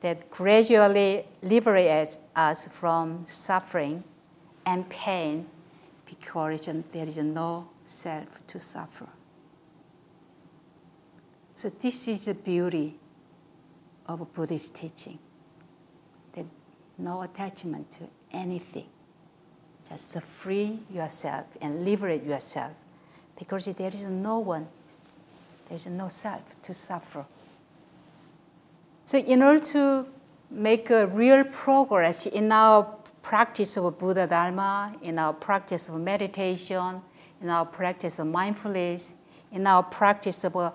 that 0.00 0.28
gradually 0.30 1.26
liberates 1.42 2.18
us 2.34 2.66
from 2.68 3.24
suffering 3.26 4.02
and 4.66 4.88
pain 4.88 5.46
there 6.92 7.06
is 7.06 7.16
no 7.18 7.68
self 7.84 8.46
to 8.46 8.58
suffer. 8.58 9.08
So 11.54 11.68
this 11.68 12.08
is 12.08 12.24
the 12.24 12.34
beauty 12.34 12.98
of 14.06 14.32
Buddhist 14.32 14.74
teaching. 14.74 15.18
That 16.34 16.46
no 16.98 17.22
attachment 17.22 17.90
to 17.92 18.08
anything. 18.32 18.86
Just 19.88 20.20
free 20.22 20.80
yourself 20.90 21.46
and 21.60 21.84
liberate 21.84 22.24
yourself 22.24 22.72
because 23.38 23.66
there 23.66 23.88
is 23.88 24.06
no 24.06 24.38
one, 24.38 24.66
there 25.66 25.76
is 25.76 25.86
no 25.86 26.08
self 26.08 26.60
to 26.62 26.72
suffer. 26.72 27.24
So, 29.04 29.18
in 29.18 29.42
order 29.42 29.58
to 29.58 30.06
make 30.50 30.90
a 30.90 31.06
real 31.06 31.44
progress 31.44 32.26
in 32.26 32.52
our 32.52 32.84
practice 33.22 33.76
of 33.76 33.98
Buddha 33.98 34.26
Dharma, 34.26 34.92
in 35.02 35.18
our 35.18 35.32
practice 35.32 35.88
of 35.88 36.00
meditation, 36.00 37.00
in 37.40 37.48
our 37.48 37.64
practice 37.64 38.18
of 38.18 38.26
mindfulness, 38.26 39.14
in 39.52 39.66
our 39.66 39.82
practice 39.82 40.44
of 40.44 40.56
uh, 40.56 40.72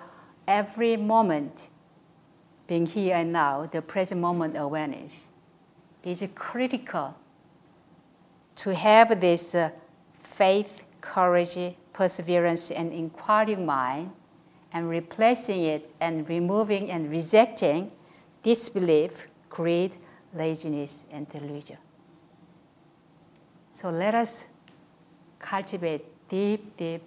every 0.48 0.98
moment 0.98 1.70
being 2.68 2.86
here 2.86 3.16
and 3.16 3.32
now, 3.32 3.66
the 3.66 3.82
present 3.82 4.20
moment 4.20 4.56
awareness, 4.58 5.32
is 6.04 6.28
critical 6.36 7.16
to 8.56 8.74
have 8.74 9.22
this 9.22 9.56
uh, 9.56 9.70
faith, 10.20 10.84
courage, 11.00 11.76
perseverance, 11.94 12.72
and 12.72 12.92
inquiring 12.92 13.66
mind, 13.66 14.12
and 14.74 14.90
replacing 14.90 15.64
it 15.64 15.92
and 16.02 16.28
removing 16.28 16.92
and 16.92 17.10
rejecting 17.10 17.92
disbelief, 18.44 19.28
greed, 19.50 19.96
laziness, 20.34 21.06
and 21.12 21.28
delusion. 21.30 21.78
So 23.78 23.92
let 23.92 24.16
us 24.16 24.48
cultivate 25.38 26.04
deep, 26.28 26.76
deep 26.78 27.04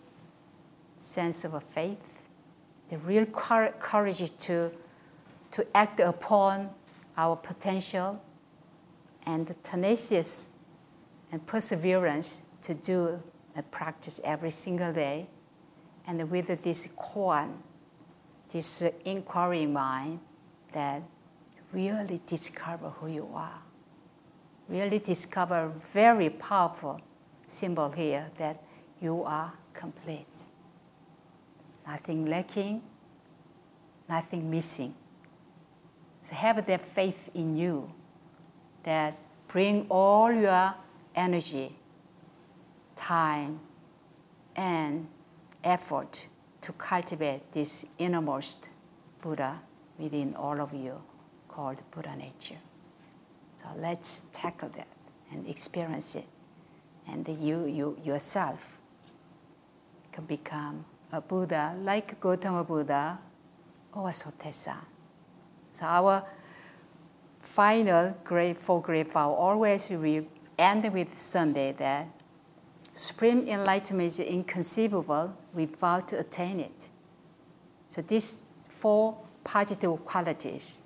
sense 0.98 1.44
of 1.44 1.64
faith, 1.64 2.22
the 2.88 2.98
real 2.98 3.26
courage 3.26 4.30
to, 4.38 4.70
to 5.50 5.66
act 5.76 5.98
upon 5.98 6.70
our 7.16 7.34
potential, 7.34 8.22
and 9.26 9.52
tenacious 9.64 10.46
and 11.32 11.44
perseverance 11.44 12.42
to 12.62 12.74
do 12.74 13.20
and 13.56 13.68
practice 13.72 14.20
every 14.22 14.50
single 14.50 14.92
day. 14.92 15.26
And 16.06 16.30
with 16.30 16.62
this 16.62 16.86
koan, 16.96 17.52
this 18.48 18.84
inquiry 19.04 19.66
mind 19.66 20.20
that 20.70 21.02
really 21.72 22.20
discover 22.28 22.90
who 22.90 23.08
you 23.08 23.28
are 23.34 23.60
really 24.70 25.00
discover 25.00 25.64
a 25.64 25.68
very 25.92 26.30
powerful 26.30 27.00
symbol 27.46 27.90
here 27.90 28.30
that 28.38 28.62
you 29.00 29.24
are 29.24 29.52
complete. 29.74 30.44
Nothing 31.86 32.26
lacking, 32.26 32.82
nothing 34.08 34.48
missing. 34.48 34.94
So 36.22 36.34
have 36.36 36.64
that 36.66 36.80
faith 36.80 37.30
in 37.34 37.56
you 37.56 37.92
that 38.84 39.18
bring 39.48 39.86
all 39.88 40.32
your 40.32 40.74
energy, 41.14 41.74
time, 42.94 43.58
and 44.54 45.08
effort 45.64 46.28
to 46.60 46.72
cultivate 46.72 47.50
this 47.52 47.86
innermost 47.98 48.68
Buddha 49.20 49.60
within 49.98 50.34
all 50.34 50.60
of 50.60 50.72
you 50.72 51.00
called 51.48 51.82
Buddha 51.90 52.14
nature. 52.16 52.58
So 53.60 53.68
let's 53.76 54.24
tackle 54.32 54.70
that 54.70 54.88
and 55.30 55.46
experience 55.46 56.14
it. 56.14 56.24
And 57.06 57.28
you, 57.28 57.66
you 57.66 57.98
yourself 58.02 58.78
can 60.12 60.24
become 60.24 60.84
a 61.12 61.20
Buddha 61.20 61.76
like 61.82 62.18
Gautama 62.20 62.64
Buddha 62.64 63.18
or 63.92 64.08
a 64.08 64.12
Sotesa. 64.12 64.76
So 65.72 65.84
our 65.84 66.24
final 67.42 68.14
great 68.24 68.58
four 68.58 68.80
great 68.80 69.12
vow 69.12 69.32
always 69.32 69.90
we 69.90 70.26
end 70.58 70.90
with 70.92 71.18
Sunday 71.18 71.72
that 71.72 72.06
supreme 72.94 73.46
enlightenment 73.46 74.06
is 74.06 74.20
inconceivable. 74.20 75.36
We 75.52 75.66
vow 75.66 76.00
to 76.00 76.20
attain 76.20 76.60
it. 76.60 76.88
So 77.88 78.00
these 78.00 78.40
four 78.68 79.18
positive 79.44 80.02
qualities 80.06 80.80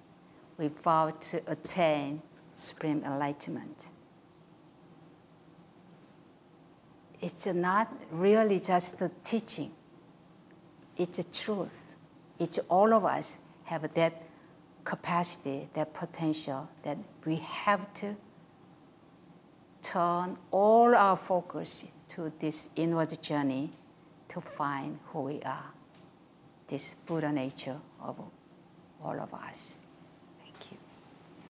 we 0.58 0.68
vow 0.68 1.10
to 1.10 1.40
attain 1.46 2.20
supreme 2.54 3.02
enlightenment. 3.04 3.90
It's 7.20 7.46
not 7.46 7.88
really 8.10 8.60
just 8.60 9.00
a 9.00 9.10
teaching, 9.22 9.72
it's 10.96 11.18
a 11.18 11.24
truth. 11.24 11.94
It's 12.38 12.58
all 12.68 12.92
of 12.92 13.04
us 13.04 13.38
have 13.64 13.94
that 13.94 14.22
capacity, 14.84 15.68
that 15.74 15.94
potential 15.94 16.68
that 16.82 16.98
we 17.24 17.36
have 17.36 17.92
to 17.94 18.16
turn 19.82 20.36
all 20.50 20.94
our 20.94 21.16
focus 21.16 21.84
to 22.08 22.32
this 22.38 22.70
inward 22.76 23.22
journey 23.22 23.70
to 24.28 24.40
find 24.40 24.98
who 25.06 25.20
we 25.22 25.42
are, 25.42 25.70
this 26.66 26.96
Buddha 27.06 27.30
nature 27.30 27.78
of 28.00 28.18
all 29.02 29.20
of 29.20 29.32
us. 29.32 29.80